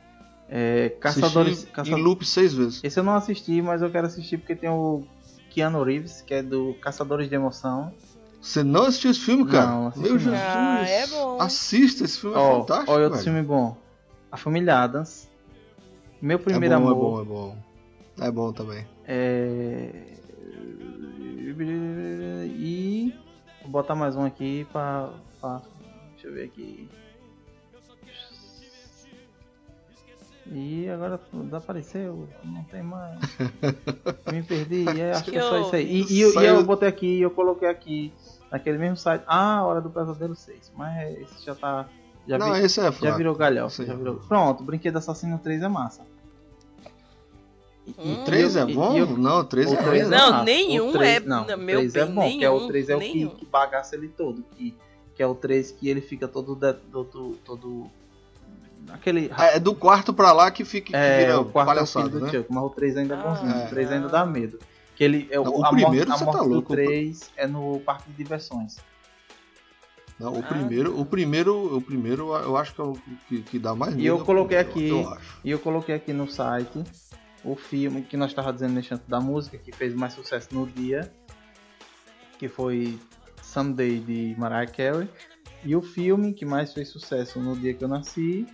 [0.48, 1.52] É, Caçadores.
[1.59, 2.80] Assisti Caça- Em loop seis vezes.
[2.82, 5.02] Esse eu não assisti, mas eu quero assistir porque tem o
[5.50, 7.92] Keanu Reeves, que é do Caçadores de Emoção.
[8.40, 9.66] Você não assistiu esse filme, cara?
[9.66, 10.18] Não, assisti Meu não.
[10.20, 10.40] Jesus.
[10.42, 11.40] Ah, é bom.
[11.40, 12.90] Assista, esse filme é Ó, fantástico.
[12.92, 13.24] ó, outro velho.
[13.24, 13.76] filme bom.
[14.30, 15.28] A Família Adams.
[16.25, 16.95] Meu é Primeiro bom, Amor.
[16.95, 17.57] é bom, é bom.
[18.27, 18.87] É bom também.
[19.07, 19.91] É...
[22.47, 23.14] E
[23.61, 25.61] vou botar mais um aqui pra, pra-
[26.12, 26.89] Deixa eu ver aqui.
[30.47, 33.18] E agora desapareceu, não tem mais.
[34.33, 35.85] Me perdi, é, acho que é só isso aí.
[35.85, 38.14] E, e eu- e eu botei aqui, eu coloquei aqui
[38.51, 39.25] naquele mesmo site.
[39.27, 40.72] Ah, Hora do Pesadelo 6.
[40.75, 41.87] Mas esse já tá.
[42.27, 43.37] Já, não, vi- esse é já virou.
[43.66, 44.16] Esse Já é virou...
[44.16, 46.07] Pronto, Brinquedo Assassino 3 é massa.
[47.87, 48.22] E- Hum.
[48.22, 48.95] O 3 é e- bom?
[48.95, 50.16] e eu- Não, o 3 o é três é né?
[50.16, 52.55] Não, nenhum O três- é- Não, o meu 3 é bem, bom, que é o
[52.57, 53.28] nenhum, 3 é o que, nenhum.
[53.30, 54.43] que bagaça ele todo.
[54.57, 54.74] Que,
[55.14, 56.55] que é o 3 que ele fica todo.
[56.55, 57.91] de- todo, todo
[58.91, 59.30] aquele.
[59.39, 62.09] É do quarto pra lá que fica que É, vira o quarto é o filho
[62.09, 62.30] do né?
[62.30, 63.51] Chuck, mas o 3 ainda é Ah, bonzinho.
[63.53, 63.64] é.
[63.66, 64.59] O 3 ainda dá medo.
[64.97, 66.68] Que ele, é, Não, o a primeiro morte, você a tá louco.
[66.70, 68.76] do 3 é no parque de diversões.
[70.18, 72.93] Não, o Ah, primeiro, o primeiro, o primeiro eu acho que é o
[73.28, 74.03] que, que dá mais medo.
[74.05, 75.16] E eu é o coloquei aqui- Eu.
[75.45, 76.82] E eu coloquei aqui no site
[77.45, 80.66] o filme que nós estávamos dizendo nesse canto da música, que fez mais sucesso no
[80.66, 81.12] dia,
[82.38, 82.99] que foi
[83.42, 85.09] Someday de Mariah Carey.
[85.62, 88.47] E o filme que mais fez sucesso no dia que eu nasci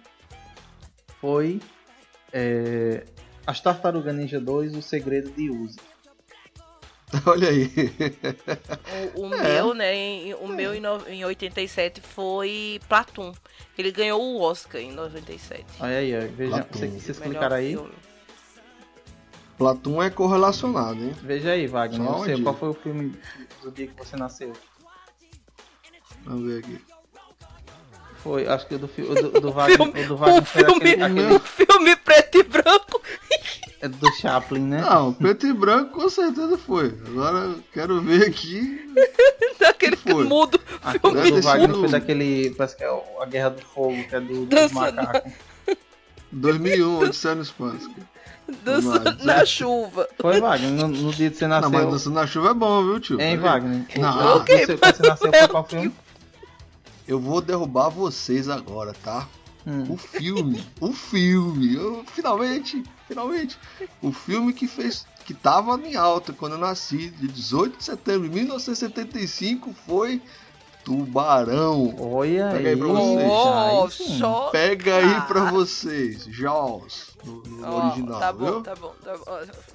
[1.20, 1.60] foi
[2.32, 3.04] é,
[3.46, 5.78] As Tartarugas Ninja 2, O Segredo de Uzi.
[7.26, 7.68] Olha aí.
[9.16, 9.42] O, o É.
[9.42, 13.32] meu, né, em, o meu em, no- em 87 foi Platum.
[13.76, 15.64] Ele ganhou o Oscar em 97.
[15.80, 16.78] Olha aí, veja, Platum.
[16.78, 17.72] vocês, Melhor clicaram aí?
[17.72, 17.90] filme.
[19.60, 21.14] Platum é correlacionado, hein?
[21.22, 23.14] Veja aí, Wagner, Só você, qual foi o filme
[23.62, 24.54] do dia que você nasceu?
[26.24, 26.80] Vamos ver aqui.
[28.22, 30.64] Foi, acho que o do, o do, do Wagner, Filme- o do Wagner um foi
[30.64, 33.02] filme- aquele, aquele filme preto e branco.
[33.82, 34.80] é do Chaplin, né?
[34.80, 36.98] Não, preto e branco com certeza foi.
[37.06, 38.80] Agora eu quero ver aqui.
[39.60, 40.24] Daquele Foi.
[40.24, 40.58] mudo.
[40.82, 44.14] Aquele Deve do Wagner foi daquele, parece que é o- a Guerra do Fogo, que
[44.16, 44.94] é do, Dançando.
[44.96, 45.32] macacos.
[46.32, 47.90] 2001, Odisseia no Espaço.
[48.64, 50.08] Dançando Mas- na chuva.
[50.20, 51.70] Foi, Wagner, no, no dia que você Não, nasceu.
[51.70, 53.20] mas dançando na chuva é bom, viu, tio?
[53.20, 53.38] Hein.
[53.38, 53.86] Wagner?
[53.98, 54.38] Não.
[54.40, 55.92] Você, quando você nasceu, foi qual filme?
[57.08, 59.26] Eu vou derrubar vocês agora, tá?
[59.66, 59.84] Hum.
[59.90, 63.58] O filme, o filme, eu, finalmente, finalmente,
[64.00, 68.28] o filme que fez, que tava em alta quando eu nasci, de 18 de setembro
[68.28, 70.22] de 1975, foi
[70.90, 71.94] Tubarão.
[72.00, 73.30] Olha Pega aí, aí pra vocês.
[73.30, 74.50] Oh, aí só.
[74.50, 75.20] Pega aí Ah.
[75.22, 78.60] pra vocês, Jaws, no, no Ó, original, tá bom, viu?
[78.62, 79.24] tá bom, tá bom.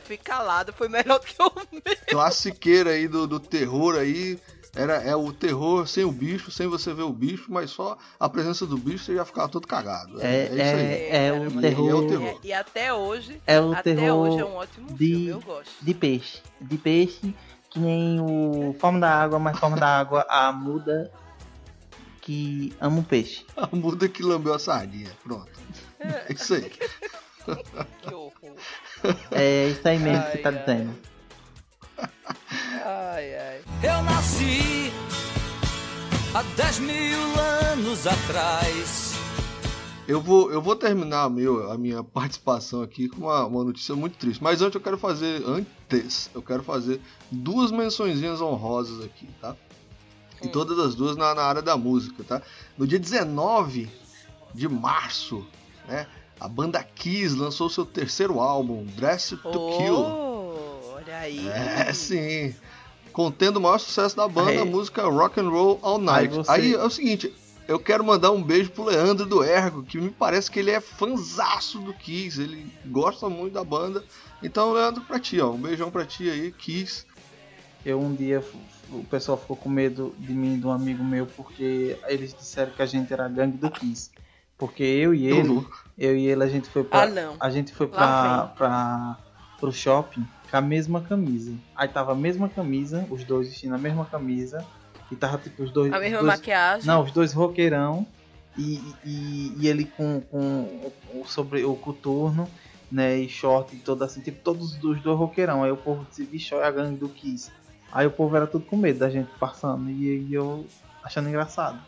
[0.03, 1.81] Fique calado, foi melhor do que o meu.
[2.09, 4.37] Classiqueira aí do, do terror aí.
[4.77, 8.27] Era, é o terror sem o bicho, sem você ver o bicho, mas só a
[8.27, 10.21] presença do bicho você já ficava todo cagado.
[10.21, 10.59] É, isso aí.
[10.61, 12.39] é, é o terror, é o terror.
[12.43, 15.39] E, e até hoje, é o até terror hoje é um ótimo de- filme, eu
[15.39, 15.71] gosto.
[15.81, 16.41] de peixe.
[16.59, 17.33] De peixe,
[17.75, 21.11] que nem o Forma da Água, mas Forma da Água, a muda
[22.21, 23.45] que ama o peixe.
[23.57, 25.11] A muda que lambeu a sardinha.
[25.21, 25.51] Pronto.
[25.99, 26.71] É isso aí.
[28.01, 28.55] Que horror.
[29.29, 30.65] É isso aí mesmo que você tá Ai, ai.
[30.65, 30.97] dizendo.
[32.83, 33.61] Ai, ai.
[33.83, 34.91] Eu nasci
[36.33, 37.39] há 10 mil
[37.71, 39.14] anos atrás.
[40.07, 44.17] Eu vou, eu vou terminar meu, a minha participação aqui com uma, uma notícia muito
[44.17, 44.43] triste.
[44.43, 45.43] Mas antes eu quero fazer.
[45.47, 47.01] Antes, eu quero fazer
[47.31, 49.55] duas mençõezinhas honrosas aqui, tá?
[50.43, 50.51] E Hum.
[50.51, 52.41] todas as duas na, na área da música, tá?
[52.77, 53.89] No dia 19
[54.53, 55.43] de março,
[55.87, 56.05] né?
[56.39, 59.95] A banda Kiss lançou seu terceiro álbum, Dress to Kill.
[59.95, 61.47] Oh, olha aí.
[61.47, 62.53] É, sim.
[63.13, 66.33] Contendo o maior sucesso da banda, Aí- a música Rock and Roll All Night.
[66.47, 67.33] Aí Aí, você- é o seguinte,
[67.67, 70.79] eu quero mandar um beijo pro Leandro do Ergo, que me parece que ele é
[70.79, 74.03] fanzaço do Kiss, ele gosta muito da banda.
[74.43, 77.05] Então, Leandro, pra ti, ó, um beijão pra ti aí, Kiss.
[77.83, 78.43] Eu um dia,
[78.91, 82.71] o pessoal ficou com medo de mim e de um amigo meu, porque eles disseram
[82.71, 84.09] que a gente era a gangue do Kiss.
[84.57, 85.65] Porque eu e ele, Uhum.
[85.97, 87.35] eu e ele, a gente foi pra, Ah, não.
[87.39, 89.17] a gente foi pra, pra,
[89.59, 91.53] pro shopping com a mesma camisa.
[91.75, 94.65] Aí tava a mesma camisa, os dois vestindo a mesma camisa,
[95.11, 95.91] e tava tipo os dois...
[95.93, 96.87] A mesma dois- maquiagem.
[96.87, 98.05] Não, os dois roqueirão
[98.57, 102.49] e, e, e ele com, com o, sobre o coturno,
[102.91, 105.63] né, e short e todo assim, tipo todos os dois roqueirão.
[105.63, 107.51] Aí o povo disse, bicho, olha a gangue do Kiss.
[107.91, 110.65] Aí o povo era tudo com medo da gente passando e, e eu
[111.03, 111.79] achando engraçado.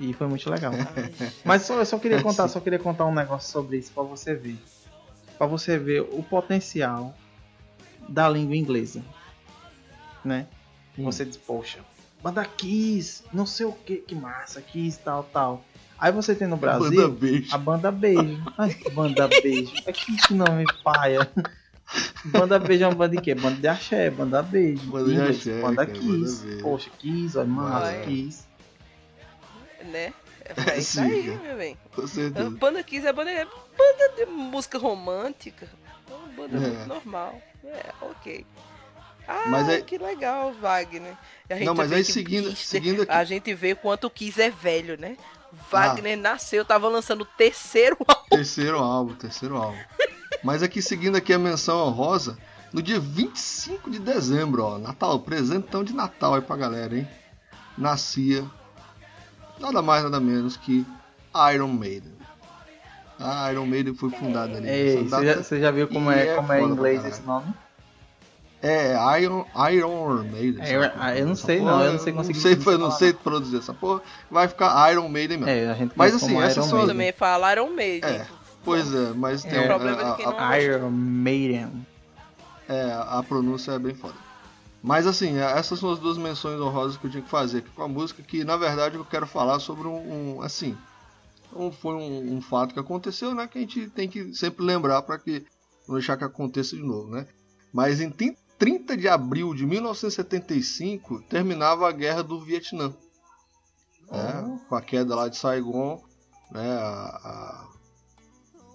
[0.00, 0.72] E foi muito legal.
[1.44, 4.34] Mas só, eu só queria contar, só queria contar um negócio sobre isso pra você
[4.34, 4.58] ver.
[5.38, 7.14] Pra você ver o potencial
[8.08, 9.02] da língua inglesa.
[10.24, 10.46] Né?
[10.98, 11.04] Hum.
[11.04, 11.78] Você diz, poxa,
[12.22, 15.64] banda Kiss, não sei o que, que massa, Kiss, tal, tal.
[15.98, 17.54] Aí você tem no Brasil Banda beijo.
[17.54, 18.42] a banda Beijo.
[18.58, 19.72] Ai, banda Beijo.
[19.86, 21.30] É que que nome paia.
[22.24, 23.34] Banda Beijo é uma banda de quê?
[23.36, 24.84] Banda de axé, banda Beijo.
[24.90, 26.44] Banda de axé, Banda cara, Kiss.
[26.44, 26.62] banda.
[26.62, 28.02] Poxa, Kiss, olha, massa, Vai.
[28.06, 28.44] Kiss.
[29.84, 30.12] né?
[30.66, 31.76] É isso aí, meu bem.
[31.94, 32.50] Com A certeza.
[32.50, 35.68] banda Kiss é banda, é banda de música romântica.
[36.10, 36.60] É uma banda É.
[36.68, 37.40] muito normal.
[37.64, 38.44] É, ok.
[39.26, 41.14] Ah, Mas é- que legal, Wagner.
[41.48, 44.40] A gente Não, mas vê aí seguindo- seguindo aqui- A gente vê quanto o Kiss
[44.40, 45.16] é velho, né?
[45.70, 48.28] Wagner nasceu, tava lançando o terceiro álbum.
[48.30, 49.78] Terceiro álbum, terceiro álbum.
[50.42, 52.36] Mas aqui, seguindo aqui a menção honrosa,
[52.72, 57.06] no dia 25 de dezembro, ó, Natal, presentão de Natal aí pra galera, hein?
[57.76, 58.44] Nascia
[59.60, 60.84] nada mais, nada menos que
[61.54, 62.12] Iron Maiden.
[63.20, 64.68] A Iron Maiden foi fundada ali.
[64.68, 66.92] Ei, você já, você já viu como E é, é como é em foda pra
[66.92, 67.54] inglês esse nome?
[68.62, 70.62] É, Iron, Iron Maiden.
[70.62, 70.94] É, sabe?
[70.96, 72.88] ah, eu não sei porra, não, eu não sei Não conseguir sei, falar, eu não
[72.90, 72.96] não.
[72.96, 74.00] sei produzir essa porra.
[74.30, 75.50] Vai ficar Iron Maiden mesmo.
[75.50, 76.86] É, a gente Mas, assim, essas Iron são.
[76.86, 78.08] Também falaram Maiden.
[78.08, 78.26] É,
[78.64, 79.60] Pois é, mas tem É.
[79.62, 81.86] um- O problema é a- de quem a- não- Iron Maiden.
[82.68, 84.14] É, a pronúncia é bem foda.
[84.80, 87.82] Mas assim, essas são as duas menções honrosas que eu tinha que fazer aqui com
[87.82, 90.76] a música, que na verdade eu quero falar sobre um, um, assim,
[91.54, 95.02] um, foi um, um fato que aconteceu, né, que a gente tem que sempre lembrar
[95.02, 95.44] para que
[95.88, 97.26] não deixar que aconteça de novo, né?
[97.72, 98.38] Mas em 30
[98.96, 102.94] de abril de 1975 terminava a guerra do Vietnã.
[104.10, 104.58] Né?
[104.68, 106.02] Com a queda lá de Saigon,
[106.50, 106.72] né?
[106.78, 107.66] A,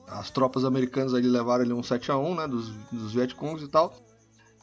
[0.09, 2.47] a, as tropas americanas ali levaram ali um 7 a 1 né?
[2.47, 3.93] dos, dos Vietcongs e tal.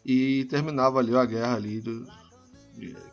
[0.04, 2.06] E terminava ali a guerra ali do,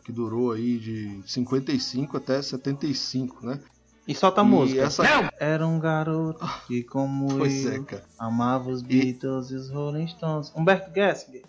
[0.04, 3.60] que durou aí de 55 até 75, né?
[4.06, 4.82] E solta a música.
[4.82, 5.04] essa-
[5.38, 10.52] Era um garoto que, como Pois eu, é, amava os Beatles e os Rolling Stones.
[10.56, 11.44] Humberto Gessinger.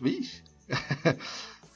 [0.00, 0.42] Vixe.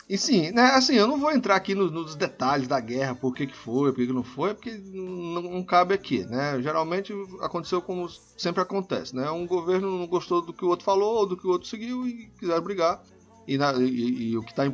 [0.08, 3.32] E sim, né, assim, eu não vou entrar aqui no- nos detalhes da guerra, por
[3.32, 6.60] que, que foi, por que, que não foi, porque não, não cabe aqui, né?
[6.60, 9.30] Geralmente aconteceu como sempre acontece, né?
[9.30, 12.08] Um governo não gostou do que o outro falou, ou do que o outro seguiu
[12.08, 13.00] e quiseram brigar.
[13.46, 14.64] E, na- e- e o que está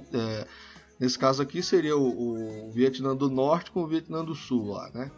[0.99, 4.89] nesse caso aqui seria o, o Vietnã do Norte com o Vietnã do Sul lá,
[4.95, 5.11] né?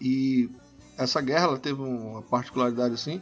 [0.00, 0.48] E
[0.96, 3.20] essa guerra ela teve uma particularidade assim,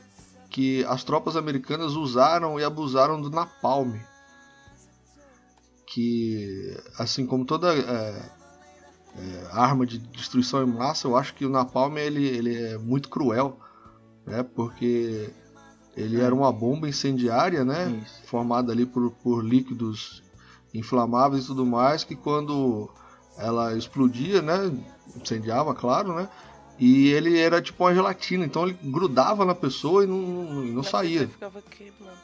[0.49, 3.97] que as tropas americanas usaram e abusaram do napalm,
[5.95, 8.31] que assim como toda é,
[9.17, 13.09] é, arma de destruição em massa, eu acho que o napalm ele, ele é muito
[13.09, 13.61] cruel,
[14.27, 14.43] né?
[14.43, 15.31] Porque
[15.97, 18.03] ele era uma bomba incendiária, né?
[18.05, 18.27] Isso.
[18.27, 20.21] Formada ali por, por líquidos
[20.75, 22.91] inflamáveis e tudo mais, que quando
[23.39, 24.77] ela explodia, né?
[25.15, 26.29] Incendiava, claro, né?
[26.77, 30.89] E ele era tipo uma gelatina, então ele grudava na pessoa e não, não Mas
[30.89, 31.29] saía.
[31.29, 32.19] ficava queimando.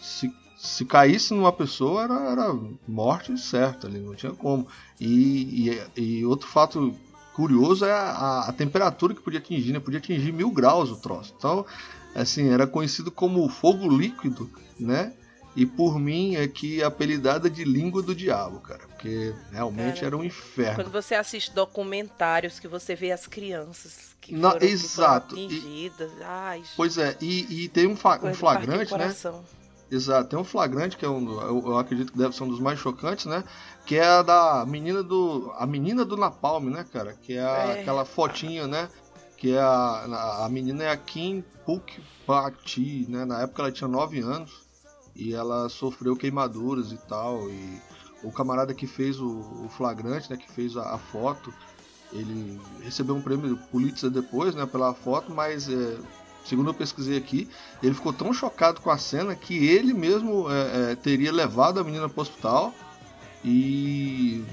[0.00, 0.32] Se,
[0.62, 4.68] se caísse numa pessoa, era, era morte certa ali, não tinha como.
[5.00, 6.94] E, e, e outro fato
[7.32, 9.80] curioso é a, a temperatura que podia atingir, né?
[9.80, 11.34] Podia atingir mil graus o troço.
[11.38, 11.64] Então,
[12.14, 15.14] assim, era conhecido como fogo líquido, né?
[15.56, 18.86] E por mim é que apelidada de língua do diabo, cara.
[18.86, 20.74] Porque realmente Cara, era um inferno.
[20.76, 25.38] Quando você assiste documentários que você vê as crianças que, Na- foram, que foram exato.
[25.38, 26.12] E- atingidas.
[26.22, 29.16] Ai, Pois é, e, e tem um, um flagrante, né?
[29.90, 32.60] Exato, tem um flagrante que é um, eu, eu acredito que deve ser um dos
[32.60, 33.42] mais chocantes, né?
[33.84, 35.52] Que é a da menina do.
[35.56, 37.12] A menina do Napalm, né, cara?
[37.14, 37.80] Que é, a- É.
[37.80, 38.88] aquela fotinha, né?
[39.36, 43.24] Que é a, a, a menina é a Kim Puk Pati, né?
[43.24, 44.52] Na época ela tinha 9 anos
[45.16, 47.50] e ela sofreu queimaduras e tal.
[47.50, 47.80] E
[48.22, 49.28] o camarada que fez o,
[49.64, 50.36] o flagrante, né?
[50.36, 51.52] Que fez a, a foto,
[52.12, 54.66] ele recebeu um prêmio Pulitzer depois, né?
[54.66, 55.98] Pela foto, mas é,
[56.44, 57.48] segundo eu pesquisei aqui,
[57.82, 61.84] ele ficou tão chocado com a cena que ele mesmo é, é, teria levado a
[61.84, 62.74] menina para o hospital
[63.44, 64.44] e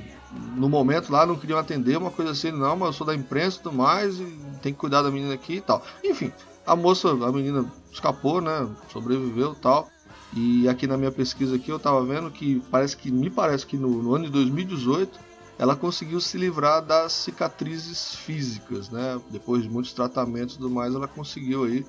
[0.55, 3.57] no momento lá não queriam atender, uma coisa assim, não, mas eu sou da imprensa
[3.57, 4.25] e tudo mais, e
[4.61, 5.83] tem que cuidar da menina aqui e tal.
[6.03, 6.31] Enfim,
[6.65, 8.67] a moça, a menina escapou, né?
[8.91, 9.89] Sobreviveu e tal.
[10.35, 13.77] E aqui na minha pesquisa aqui eu tava vendo que parece que me parece que
[13.77, 15.17] no, no ano de 2018
[15.57, 19.19] ela conseguiu se livrar das cicatrizes físicas, né?
[19.29, 21.85] Depois de muitos tratamentos e tudo mais, ela conseguiu aí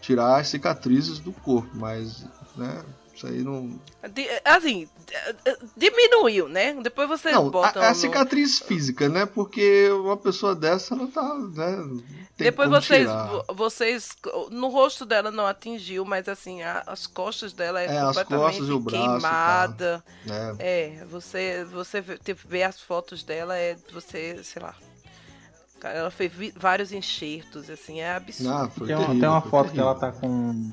[0.00, 2.84] tirar as cicatrizes do corpo, mas, né?
[3.14, 3.78] Isso aí não.
[4.44, 4.88] Assim,
[5.76, 6.74] diminuiu, né?
[6.82, 9.24] Depois você Não, bota a, a no- cicatriz física, né?
[9.26, 11.76] Porque uma pessoa dessa, ela tá, né?
[12.36, 13.26] Tem Depois como vocês, tirar.
[13.28, 14.08] vo- vocês.
[14.50, 18.40] No rosto dela não atingiu, mas assim, a- as costas dela é, É, as completamente
[18.58, 20.04] costas e o braço queimada.
[20.26, 20.56] né?
[20.58, 24.74] É, você, você vê, vê as fotos dela, é você, sei lá.
[25.82, 28.50] Ela fez vários enxertos, assim, é absurdo.
[28.54, 29.84] Ah, Tem uma, terrível, tem uma foto que terrível.
[29.90, 30.72] ela tá com.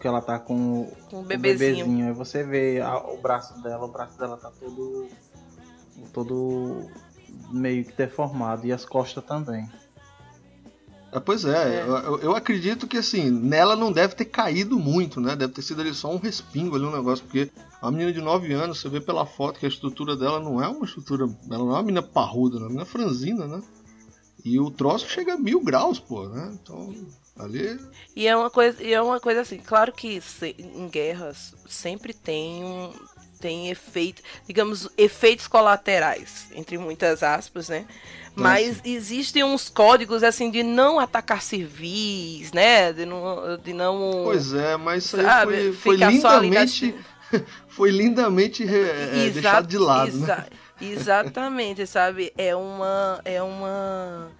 [0.00, 2.06] Que ela tá com um o bebezinho.
[2.06, 5.08] Aí você vê a- o braço dela, o braço dela tá todo.
[6.12, 6.88] todo
[7.50, 8.64] meio que deformado.
[8.66, 9.68] E as costas também.
[11.10, 11.82] É, pois é, É.
[11.82, 15.34] Eu, eu- acredito que assim, nela não deve ter caído muito, né?
[15.34, 18.52] Deve ter sido ali só um respingo ali, um negócio, porque a menina de 9
[18.52, 21.24] anos, você vê pela foto que a estrutura dela não é uma estrutura.
[21.50, 22.60] Ela não é uma menina parruda, né?
[22.60, 23.62] é uma menina franzina, né?
[24.44, 26.56] E o troço chega a mil graus, pô, né?
[26.62, 26.94] Então,
[27.38, 27.78] ali.
[28.16, 32.12] E é uma coisa, e é uma coisa assim, claro que se- em guerras sempre
[32.12, 32.92] tem um
[33.40, 37.86] tem efeito, digamos, efeitos colaterais, entre muitas aspas, né?
[38.34, 42.92] Mas existem uns códigos assim de não atacar civis, né?
[42.92, 46.94] De não, de não Pois é, mas isso aí sabe, foi, foi lindamente.
[47.68, 50.24] Foi lindamente re- é, deixado de lado, né?
[50.24, 50.48] exa-
[50.80, 52.32] Exatamente, sabe?
[52.38, 53.20] É uma.
[53.24, 54.30] É uma.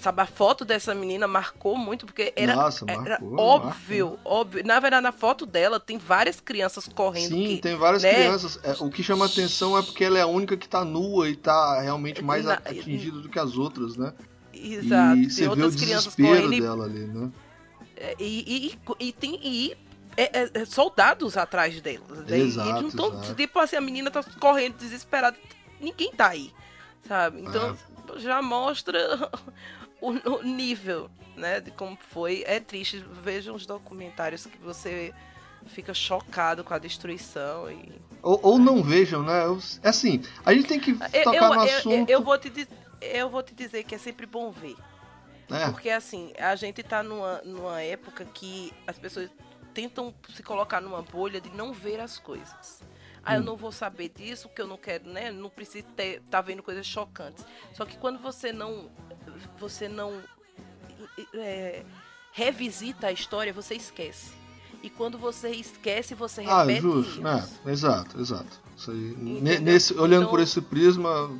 [0.00, 4.64] Sabe, a foto dessa menina marcou muito, porque era, Nossa, era marcou, óbvio, óbvio.
[4.64, 7.28] Na verdade, na foto dela tem várias crianças correndo.
[7.28, 8.12] Sim, que, tem várias né?
[8.12, 8.58] crianças.
[8.62, 11.36] É, o que chama atenção é porque ela é a única que tá nua e
[11.36, 14.12] tá realmente mais Na- atingida do que as outras, né?
[14.52, 15.18] Exato.
[15.18, 17.30] E tem você vê o outras crianças desespero correndo e dela ali, né?
[18.18, 19.76] E, e, e tem e,
[20.16, 22.26] é, é, é, soldados atrás delas.
[22.26, 22.38] né?
[22.38, 23.34] Exato, e eles não tão, exato.
[23.34, 25.36] tipo assim, a menina tá correndo desesperada.
[25.80, 26.52] Ninguém tá aí.
[27.06, 27.40] Sabe?
[27.40, 27.91] Então É.
[28.16, 29.30] já mostra
[30.00, 31.60] o, o nível, né?
[31.60, 32.42] De como foi.
[32.46, 32.98] É triste.
[33.22, 35.12] Vejam os documentários que você
[35.66, 39.44] fica chocado com a destruição e Ou, ou não vejam, né?
[39.44, 42.10] Eu- É assim, a gente tem que eu, tocar eu, no eu- assunto.
[42.10, 42.68] eu vou te
[43.00, 44.76] eu vou te dizer que é sempre bom ver.
[45.48, 45.70] né?
[45.70, 49.28] Porque assim, a gente tá numa, numa época que as pessoas
[49.74, 52.82] tentam se colocar numa bolha de não ver as coisas.
[53.24, 53.36] Ah, Hum.
[53.36, 55.30] eu não vou saber disso, porque eu não quero, né?
[55.30, 57.44] Não preciso ter, tá vendo coisas chocantes.
[57.74, 58.90] Só que quando você não.
[59.58, 60.20] Você não.
[61.34, 61.84] é,
[62.32, 64.32] revisita a história, você esquece.
[64.82, 66.80] E quando você esquece, você Ah, repete.
[66.82, 67.48] justo, né?
[67.66, 68.60] Exato, exato.
[69.60, 71.30] Nesse, olhando Então- por esse prisma,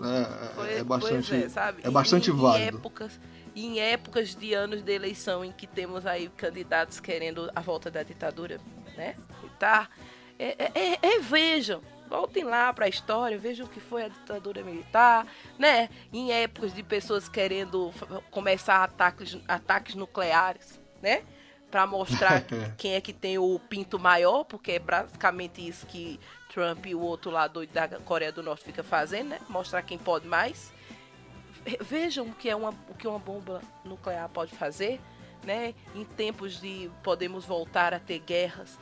[0.00, 1.82] é, é, é bastante, é, sabe?
[1.84, 2.78] é bastante Em- em válido.
[2.78, 3.20] épocas,
[3.54, 8.02] em épocas de anos de eleição em que temos aí candidatos querendo a volta da
[8.02, 8.58] ditadura,
[8.96, 9.14] né?
[9.44, 9.88] E tá.
[10.42, 14.08] É, é- é- é, vejam, voltem lá para a história, vejam o que foi a
[14.08, 15.26] ditadura militar,
[15.58, 15.90] né?
[16.10, 17.92] Em épocas de pessoas querendo
[18.30, 21.22] começar ataques, ataques nucleares, né?
[21.70, 22.40] Para mostrar
[22.78, 26.18] quem é que tem o pinto maior, porque é basicamente isso que
[26.52, 29.40] Trump e o outro lá doido da Coreia do Norte fica fazendo, né?
[29.48, 30.72] Mostrar quem pode mais.
[31.64, 34.98] Ve- Vejam o que é uma, o que uma bomba nuclear pode fazer,
[35.44, 35.74] né?
[35.94, 38.78] Em tempos de podemos voltar a ter guerras.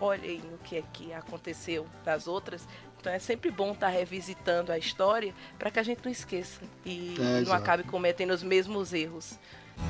[0.00, 2.66] Olhem o que é que aconteceu das outras.
[2.98, 7.14] Então é sempre bom estar revisitando a história para que a gente não esqueça e
[7.18, 7.62] É, não exato.
[7.62, 9.38] acabe cometendo os mesmos erros.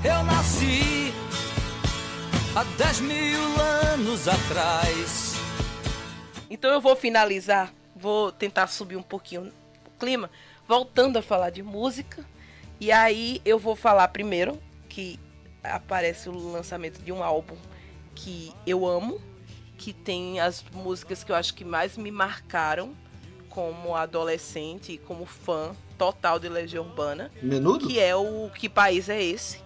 [0.04, 1.12] Eu nasci
[2.54, 3.40] há 10 mil
[3.92, 5.34] anos atrás.
[6.48, 9.52] Então eu vou finalizar, vou tentar subir um pouquinho
[9.86, 10.30] o clima,
[10.66, 12.24] voltando a falar de música.
[12.80, 15.18] E aí eu vou falar primeiro que
[15.62, 17.56] aparece o lançamento de um álbum
[18.14, 19.20] que eu amo,
[19.81, 22.95] que tem as músicas que eu acho que mais me marcaram
[23.49, 27.87] como adolescente e como fã total de Legião Urbana, Menudo?
[27.89, 29.59] que é o Que País é Esse?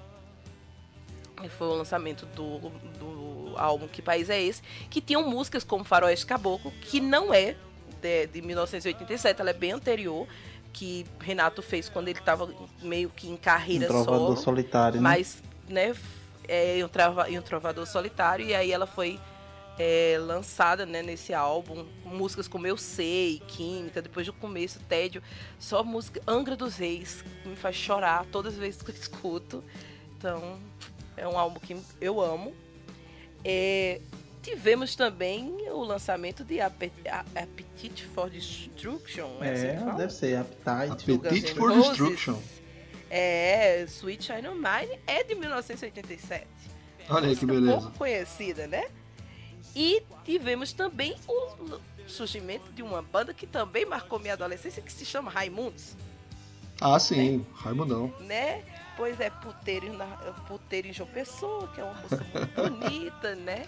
[1.58, 2.60] Foi o lançamento do,
[2.96, 4.62] do álbum Que País é Esse?
[4.88, 7.56] Que tinham músicas como Faroeste Caboclo, que não é
[8.00, 10.28] de, de 1987, ela é bem anterior,
[10.72, 12.48] que Renato fez quando ele estava
[12.80, 14.36] meio que em Um carreira trovador solo.
[14.36, 15.02] solitário, né?
[15.02, 15.92] Mas, né,
[16.46, 19.18] é um, trava, um trovador solitário, e aí ela foi
[19.78, 25.22] é, lançada né, nesse álbum, músicas como Eu Sei, Química, depois do começo, Tédio,
[25.58, 29.64] só música Angra dos Reis, que me faz chorar todas as vezes que eu escuto.
[30.16, 30.58] Então,
[31.16, 32.54] é um álbum que eu amo.
[33.44, 34.00] É,
[34.42, 39.28] tivemos também o lançamento de Ape- A- Appetite for Destruction.
[39.40, 39.92] É, assim É, fala?
[39.94, 41.12] deve ser Appetite.
[41.12, 41.88] Appetite for Roses.
[41.88, 42.38] Destruction.
[43.10, 46.46] É, Sweet China Mine é de 1987.
[47.10, 47.80] Olha aí que Música beleza.
[47.82, 48.86] pouco conhecida, né?
[49.74, 55.04] E tivemos também o surgimento de uma banda que também marcou minha adolescência, que se
[55.04, 55.94] chama Raimundos,
[56.80, 58.12] Ah, sim, Raimundão.
[58.20, 58.62] né?
[58.96, 60.06] Pois é, Puteiro, na,
[60.46, 63.66] Puteiro em João Pessoa, que é uma música muito bonita, né?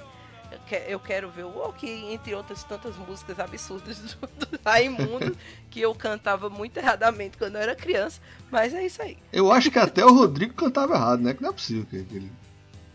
[0.52, 5.36] Eu, que- eu quero ver o Walk, entre outras tantas músicas absurdas do, do Raimundo,
[5.68, 9.18] que eu cantava muito erradamente quando eu era criança, mas é isso aí.
[9.32, 11.34] Eu acho que até o Rodrigo cantava errado, né?
[11.34, 12.32] Que não é possível que que ele,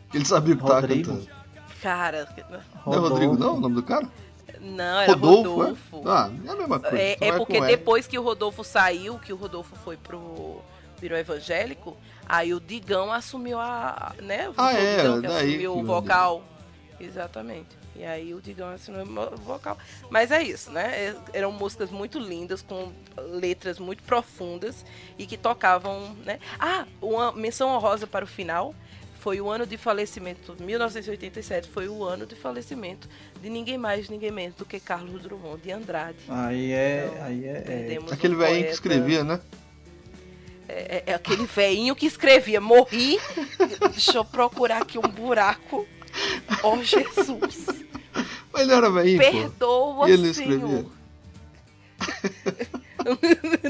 [0.09, 1.09] que ele sabia o que tava Rodrigo?
[1.09, 1.40] cantando.
[1.81, 2.27] Cara,
[2.85, 3.55] Não é Rodrigo, não?
[3.55, 4.07] O nome do cara?
[4.59, 5.97] não, era Rodolfo, Rodolfo.
[5.97, 6.11] é?
[6.11, 6.97] Ah, é a mesma coisa.
[6.99, 10.61] É, só é porque depois que o Rodolfo saiu, que o Rodolfo foi pro
[10.99, 14.51] virou evangélico, aí o Digão assumiu a, né?
[14.53, 16.43] Foi Ah, o é, Digão que daí assumiu que o o vocal.
[16.99, 17.81] Exatamente.
[17.95, 19.77] E aí o Digão assumiu o vocal.
[20.11, 21.07] Mas é isso, né?
[21.07, 24.85] É- Eram músicas muito lindas, com letras muito profundas
[25.17, 26.39] e que tocavam, né?
[26.59, 28.75] Ah, uma menção honrosa para o final.
[29.21, 33.07] Foi o ano de falecimento, 1987 foi o ano de falecimento
[33.39, 36.17] de ninguém mais, ninguém menos do que Carlos Drummond de Andrade.
[36.27, 37.07] Aí é.
[37.07, 37.51] Então, Aí é.
[37.51, 37.99] é.
[38.11, 39.39] Aquele um velhinho que escrevia, né?
[40.67, 43.19] É, é aquele velhinho que escrevia: Morri.
[43.91, 45.85] Deixa eu procurar aqui um buraco.
[46.63, 47.67] Oh, Jesus.
[48.51, 49.19] Mas ele era velhinho.
[49.19, 50.51] Perdoa, E ele Senhor.
[50.51, 50.85] escrevia?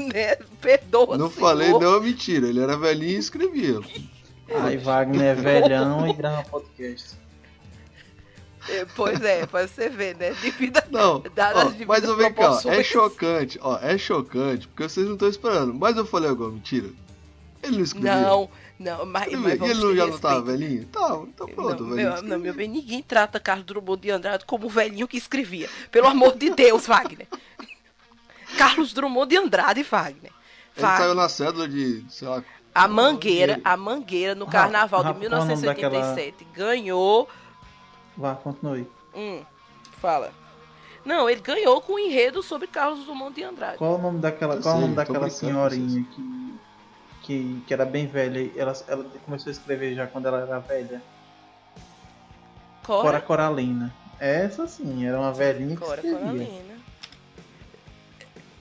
[0.00, 0.36] né?
[0.62, 1.40] Perdoa, Não Senhor.
[1.46, 2.48] falei, não, mentira.
[2.48, 3.80] Ele era velhinho e escrevia.
[4.60, 7.16] Aí Wagner é velhão e grava podcast.
[8.68, 10.32] É, Pois é, pra você ver, né?
[10.40, 10.84] Devido a...
[10.90, 14.84] Não, Dadas ó, as mas eu vem cá, ó, é chocante, ó, é chocante, porque
[14.88, 15.74] vocês não estão esperando.
[15.74, 16.88] Mas eu falei agora, mentira.
[17.62, 18.20] Ele não escrevia.
[18.20, 20.58] Não, não, mas, Ele, mas vamos ele não, já não tava respeito.
[20.58, 20.86] velhinho?
[20.86, 24.66] Tava, então pronto, não, meu, não, meu bem, ninguém trata Carlos Drummond de Andrade como
[24.66, 25.68] o velhinho que escrevia.
[25.90, 27.26] Pelo amor de Deus, Wagner.
[28.56, 30.32] Carlos Drummond de Andrade, Wagner.
[30.76, 30.98] Ele Wagner.
[30.98, 32.42] saiu na cédula de, sei lá,
[32.74, 37.28] A Mangueira, a Mangueira no carnaval de qual é o nome 1987 ganhou.
[38.16, 38.90] Vá, continue.
[39.14, 39.42] Hum,
[40.00, 40.32] fala.
[41.04, 43.76] Não, ele ganhou com o enredo sobre Carlos Drummond de Andrade.
[43.76, 46.58] Qual o nome daquela, qual o nome daquela senhorinha que,
[47.22, 48.50] que, que era bem velha?
[48.56, 51.02] Ela, ela começou a escrever já quando ela era velha.
[52.84, 53.92] Cora Cora, Coralina.
[54.18, 56.20] Essa sim, era uma velhinha que Cora escrevia.
[56.20, 56.74] Coralina.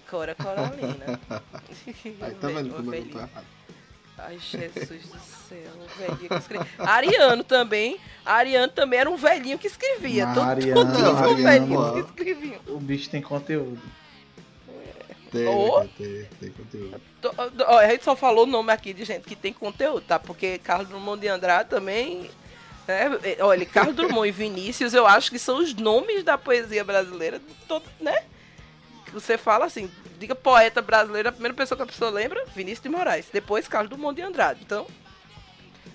[0.10, 1.20] Cora Coralina.
[2.22, 3.46] Aí tá vendo como eu tô errado.
[4.24, 6.68] Ai, Jesus do céu, um velhinho que escrevia.
[6.78, 8.00] Ariano também.
[8.24, 10.28] Ariano também era um velhinho que escrevia.
[10.28, 12.62] Mas Todo, Ariano, Ariano, velhinhos que escreviam.
[12.68, 13.82] O bicho tem conteúdo.
[15.32, 15.88] Tem, Ô.
[15.98, 17.02] tem, tem conteúdo.
[17.66, 20.20] A gente só falou o nome aqui de gente que tem conteúdo, tá?
[20.20, 22.30] Porque Carlos Drummond de Andrade também.
[22.88, 23.20] Né?
[23.24, 27.42] É, Olha, Carlos Drummond e Vinícius, eu acho que são os nomes da poesia brasileira,
[27.68, 28.24] todo, né?
[29.06, 29.90] Que você fala assim,
[30.22, 33.26] diga poeta brasileiro, a primeira pessoa que a pessoa lembra, Vinícius de Moraes.
[33.34, 34.60] Depois Carlos Drummond de Andrade.
[34.64, 34.88] Então,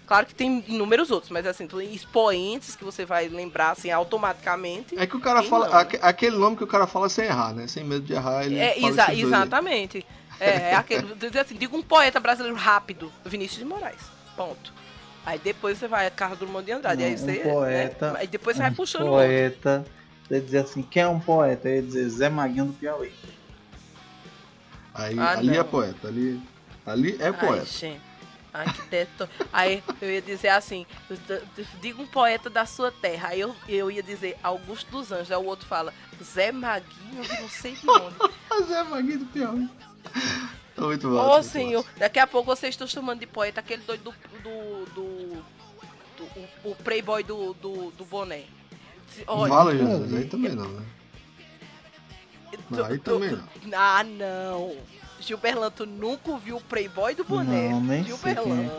[0.06, 4.98] claro que tem inúmeros outros, mas assim, tem expoentes que você vai lembrar assim automaticamente.
[4.98, 5.66] É que o cara fala.
[5.66, 5.80] não, né?
[5.80, 7.66] aque- aquele nome que o cara fala sem errar, né?
[7.66, 10.04] Sem medo de errar, ele É, exa- exatamente.
[10.38, 14.00] É, é aquele, dizer assim, diga um poeta brasileiro rápido, Vinícius de Moraes.
[14.36, 14.72] Ponto.
[15.24, 17.00] Aí depois você vai a Carlos Drummond de Andrade.
[17.02, 18.18] Não, aí um você, poeta- Né?
[18.20, 19.84] Aí depois você vai Um puxando poeta.
[20.28, 21.68] Você dizer assim, quem é um poeta?
[21.68, 23.12] Eu ia dizer Zé Maguinho do Piauí.
[24.96, 25.64] Aí, Ah, ali é não.
[25.64, 26.40] poeta, ali,
[26.84, 27.64] ali é Ai, poeta.
[27.66, 28.00] gente.
[28.52, 29.28] Ai, que deto...
[29.52, 30.86] Aí eu ia dizer assim,
[31.82, 33.28] diga um poeta da sua terra.
[33.28, 35.30] Aí eu, eu ia dizer Augusto dos Anjos.
[35.30, 35.92] Aí o outro fala,
[36.24, 38.16] Zé Maguinho, de não sei de onde.
[38.48, 39.68] Mas é Maguinho do Piauí.
[40.74, 41.16] Tá muito bom.
[41.38, 44.14] Ô senhor, daqui a pouco vocês estão chamando de poeta aquele doido do.
[44.42, 44.84] do.
[44.94, 45.56] do, do-
[46.64, 48.44] o, o playboy do, do, do boné.
[49.26, 50.82] Olha, Fala, Jesus, aí também não, né?
[52.74, 53.42] Tu- aí tu- também tu-
[53.74, 54.76] Ah, não.
[55.20, 57.70] Gilberlan, tu nunca ouviu o playboy do boné.
[57.70, 58.70] Não, nem sei Gilberlan.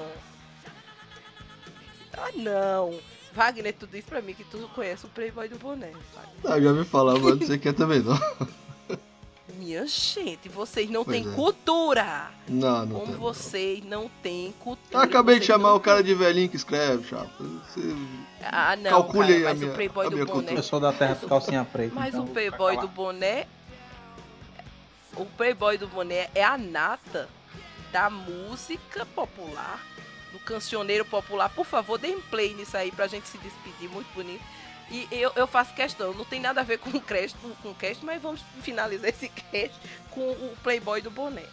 [2.18, 3.00] Ah, não.
[3.34, 5.92] Wagner, tu disse pra mim que tu conhece o playboy do boné.
[6.14, 6.52] Wagner.
[6.52, 8.18] Ah, já me falava, mas não quem é também não.
[9.60, 11.36] Minha gente, vocês não Pois têm é.
[11.36, 12.30] cultura.
[12.48, 13.14] Não, não Como tem.
[13.16, 13.20] não.
[13.22, 15.04] vocês não têm Eu cultura.
[15.04, 17.30] acabei de chamar não o cara de velhinho que escreve, chapa.
[17.40, 17.82] Você...
[18.44, 20.32] Ah, não, Calcule cara, aí a mas minha- o Playboy a do boné.
[20.32, 20.56] cultura.
[20.60, 21.92] Eu sou da terra do calcinha preta.
[21.96, 23.48] Mas então o Playboy do boné.
[25.18, 27.28] O Playboy do boné é a nata
[27.92, 29.84] da música popular,
[30.32, 31.50] do cancioneiro popular.
[31.50, 34.44] Por favor, dê um play nisso aí pra gente se despedir, muito bonito.
[34.92, 37.76] E eu, eu faço questão, não tem nada a ver com o cast, com o
[37.76, 39.76] cast, mas vamos finalizar esse cast
[40.12, 41.44] com o Playboy do boné.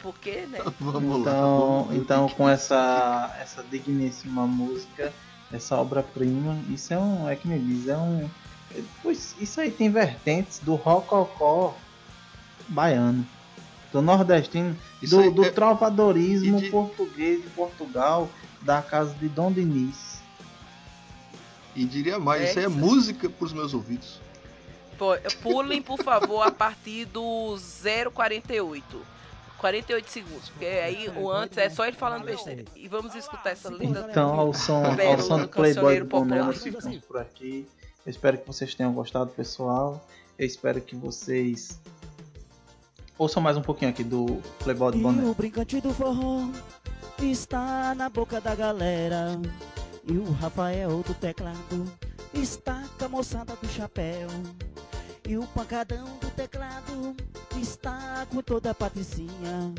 [0.00, 0.60] Porque, né?
[0.78, 1.32] Vamos lá.
[1.32, 5.12] Então, então com essa, essa digníssima música,
[5.52, 8.30] essa obra-prima, isso é um, é que me diz, é um,
[9.02, 11.74] pois isso aí tem vertentes do rococó
[12.68, 13.26] baiano,
[13.92, 18.28] do nordestino, do, é- trovadorismo de- português de Portugal,
[18.62, 20.18] da casa de Dom Diniz.
[21.74, 24.20] E diria mais, É isso aí é música pros meus ouvidos.
[25.42, 27.56] Pulem, por favor, a partir do
[28.12, 29.00] 048.
[29.58, 30.48] 48 segundos.
[30.50, 32.64] Porque aí o antes é só ele falando besteira.
[32.74, 34.06] E vamos escutar essa linda.
[34.10, 37.66] Então, ao som, ao som do Playboy do nós ficamos por aqui.
[38.06, 40.04] Eu espero que vocês tenham gostado, pessoal.
[40.38, 41.80] Eu espero que vocês
[43.18, 45.24] ouçam mais um pouquinho aqui do Playboy do E Boné.
[45.24, 46.48] o brincante do forró
[47.20, 49.38] está na boca da galera.
[50.04, 51.84] E o Rafael do teclado
[52.32, 54.28] está com a moçada do chapéu.
[55.28, 57.14] E o pancadão do teclado
[57.60, 59.74] está com toda a patricinha.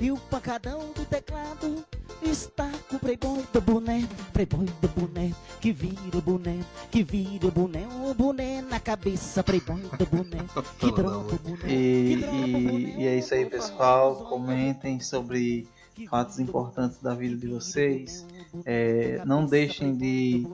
[0.00, 1.84] E o pancadão do teclado
[2.22, 6.60] está com o playboy do boné, playboy do boné, que vira o boné,
[6.90, 10.38] que vira o boné, o boné na cabeça, playboy do boné,
[10.78, 11.72] que droga o boné.
[11.72, 14.16] E, e, e é isso aí, pessoal.
[14.28, 15.68] Comentem sobre
[16.08, 18.26] fatos importantes da vida de vocês.
[18.64, 20.46] É, não deixem de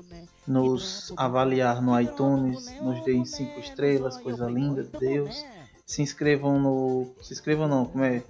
[0.47, 5.45] nos avaliar no iTunes, nos deem cinco estrelas, coisa linda de Deus.
[5.85, 7.13] Se inscrevam no.
[7.21, 8.23] Se inscrevam não, como é?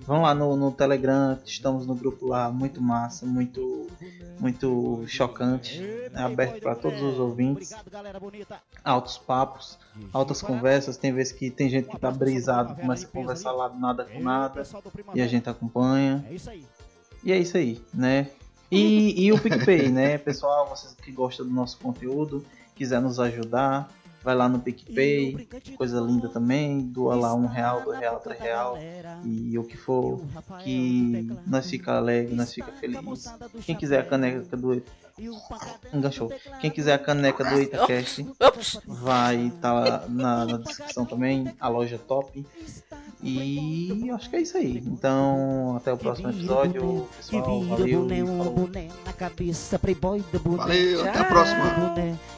[0.00, 3.88] Vão lá no, no Telegram, estamos no grupo lá, muito massa, muito,
[4.38, 5.82] muito chocante.
[5.82, 7.74] É aberto para todos os ouvintes.
[8.84, 9.78] Altos papos,
[10.12, 10.96] altas conversas.
[10.96, 14.62] Tem vezes que tem gente que tá brisado, começa a conversar lá nada com nada.
[15.14, 16.24] E a gente acompanha.
[17.22, 18.30] E é isso aí, né?
[18.70, 20.16] E, e o PicPay, né?
[20.16, 22.42] Pessoal, vocês que gostam do nosso conteúdo,
[22.74, 23.92] quiser nos ajudar,
[24.22, 28.78] vai lá no PicPay, coisa linda também, doa lá um real, dois real, três real.
[29.24, 30.20] e o que for,
[30.62, 33.00] que nós fica alegre, nós fica feliz.
[33.64, 34.82] Quem quiser a caneca do
[35.92, 36.32] enganchou.
[36.60, 41.68] Quem quiser a caneca do EitaCast, Ops, vai estar lá na, na descrição também, a
[41.68, 42.44] loja top.
[43.22, 44.78] E acho que é isso aí.
[44.78, 47.60] Então, até o próximo episódio, Que pessoal.
[47.60, 48.00] vira Valeu.
[48.00, 48.52] boné, falou.
[48.52, 50.56] boné na cabeça, playboy do boné.
[50.56, 51.64] Valeu, até a próxima.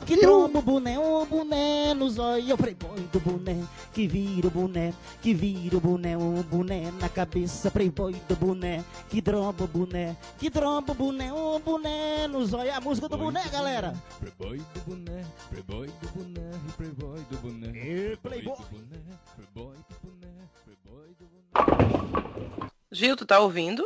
[0.05, 2.51] que tromba o boné, um boné boné no zóio.
[2.51, 3.57] Eu playboy do boné,
[3.93, 4.93] que vira o boné,
[5.23, 7.71] que vira o boné, o boné na cabeça.
[7.71, 12.64] Playboy do boné, que dromba o boné, que dromba o boné, o boné no zóio.
[12.65, 13.93] É a música do boné, galera.
[14.19, 17.69] Playboy do boné, playboy do boné, playboy do boné.
[17.77, 18.57] E playboy.
[18.57, 22.71] do boné, playboy do boné, playboy do boné.
[22.91, 23.85] Gil, tu tá ouvindo?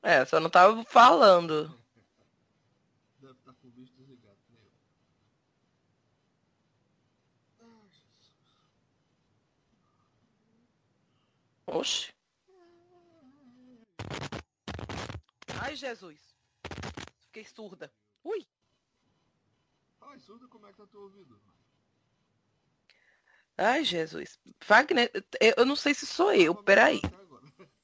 [0.00, 1.76] É, só não tava falando.
[3.18, 4.38] Deve estar com o bicho desligado.
[11.66, 11.80] eu.
[11.80, 12.13] Oxe.
[15.60, 16.20] Ai, Jesus.
[17.20, 17.92] Fiquei surda.
[18.22, 18.46] Ui.
[20.00, 21.40] Ai, surda, como é que tá teu ouvido?
[23.56, 24.38] Ai, Jesus.
[24.66, 25.10] Wagner,
[25.56, 26.54] eu não sei se sou eu.
[26.54, 27.00] Peraí.
[27.04, 27.42] Agora.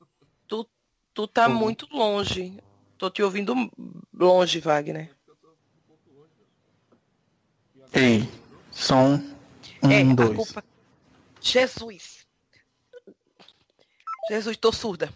[1.12, 2.56] Tu tá muito longe.
[2.96, 3.54] Tô te ouvindo
[4.12, 5.14] longe, Wagner.
[7.92, 8.20] Ei,
[8.70, 9.14] som.
[9.82, 10.36] Um, é, a dois.
[10.36, 10.64] culpa.
[11.40, 12.26] Jesus.
[14.28, 15.12] Jesus, tô surda.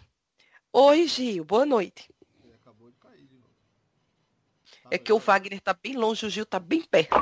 [0.77, 1.45] Oi, Gil.
[1.45, 2.13] Boa noite.
[2.43, 3.47] Ele acabou de cair de novo.
[4.83, 5.19] Tá É que o?
[5.19, 7.15] Wagner tá bem longe, o Gil tá bem perto.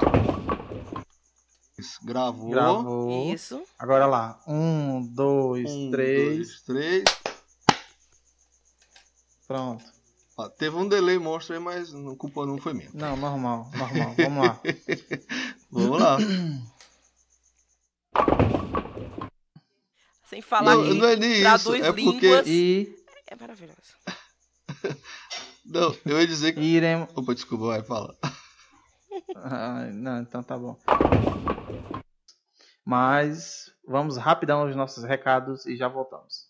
[1.77, 2.49] Isso, Gravou.
[2.49, 3.31] Gravou.
[3.31, 3.61] Isso.
[3.77, 4.41] Agora lá.
[4.47, 6.35] Um, dois, Um, três.
[6.35, 7.03] dois, três.
[9.47, 9.85] Pronto.
[10.35, 12.89] Ó, teve um delay monstro aí, mas a culpa não foi minha.
[12.91, 14.15] Não, normal, normal.
[14.17, 14.61] Vamos lá.
[15.69, 16.17] Vamos lá.
[20.27, 21.41] Sem falar não, que não é nem isso.
[21.41, 22.01] traduz É porque.
[22.01, 22.47] línguas.
[22.47, 23.02] E
[23.43, 23.97] Maravilhoso.
[25.65, 26.61] Não, eu ia dizer que.
[26.61, 27.09] iremos.
[27.13, 28.15] Opa, desculpa, vai, fala.
[29.35, 30.75] Ah, não, então tá bom.
[32.83, 36.47] Mas vamos rapidão aos nossos recados e já voltamos.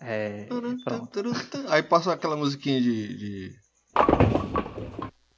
[0.00, 0.46] É,
[0.84, 1.20] pronto.
[1.68, 3.16] Aí passa aquela musiquinha de.
[3.18, 3.60] de-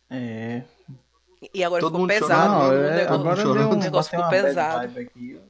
[0.08, 0.64] É,
[1.52, 2.30] E agora Todo ficou mundo pesado.
[2.30, 3.58] chorando, não, o é, negócio, agora chorando.
[3.58, 4.98] deu um, o negócio ficou pesado.
[4.98, 5.40] aqui.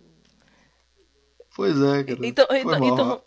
[1.55, 2.27] Pois é, cara.
[2.27, 3.23] Então, então, então,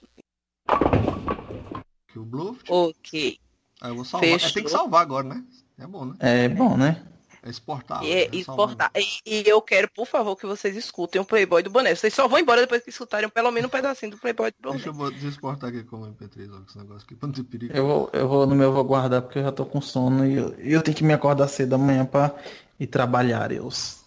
[2.14, 2.62] Que o Bluff.
[2.70, 3.40] ok.
[3.82, 4.30] Aí eu vou salvar.
[4.30, 4.54] É, Fechou.
[4.54, 5.44] tem que salvar agora, né?
[5.80, 6.16] É bom, né?
[6.20, 7.04] É bom, né?
[7.42, 8.06] É exportar.
[8.06, 8.30] É né?
[8.32, 8.92] exportar.
[8.96, 11.96] E, e eu quero, por favor, que vocês escutem o Playboy do Boné.
[11.96, 14.76] Vocês só vão embora depois que escutarem pelo menos um pedacinho do Playboy do Boné.
[14.76, 17.76] Deixa eu, eu exportar aqui como MP3, ó, esse negócio aqui, pra não ter perigo.
[17.76, 20.36] Eu vou, eu vou no meu vou guardar porque eu já tô com sono e
[20.36, 22.32] eu, eu tenho que me acordar cedo amanhã pra
[22.80, 24.03] ir trabalhar, Deus.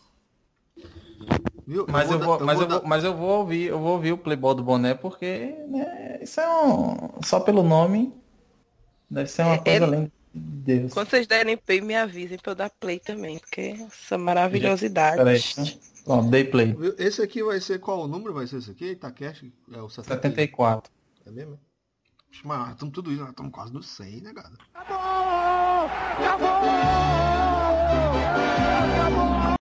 [1.66, 1.86] Viu?
[1.88, 4.18] Mas eu vou, dar- mas eu vou, mas eu vou ouvir, eu vou ouvir o
[4.18, 8.14] Playboy do Boné porque né, isso é um só pelo nome
[9.10, 10.92] deve ser uma É, coisa é- além de Deus.
[10.92, 15.16] Quando vocês derem play, me avisem pra eu dar play também, porque essa maravilhosidade.
[15.16, 15.40] Peraí.
[16.06, 16.76] Ó, dei play.
[16.98, 18.34] Esse aqui vai ser qual o número?
[18.34, 18.90] Vai ser esse aqui?
[18.92, 19.44] Itacash?
[19.72, 20.14] É o 70.
[20.14, 20.92] 74.
[21.26, 21.58] É mesmo?
[22.44, 24.52] Mas nós estamos tudo isso, nós estamos quase no 100, né, cara?
[24.74, 25.88] Acabou!
[28.94, 29.35] Acabou!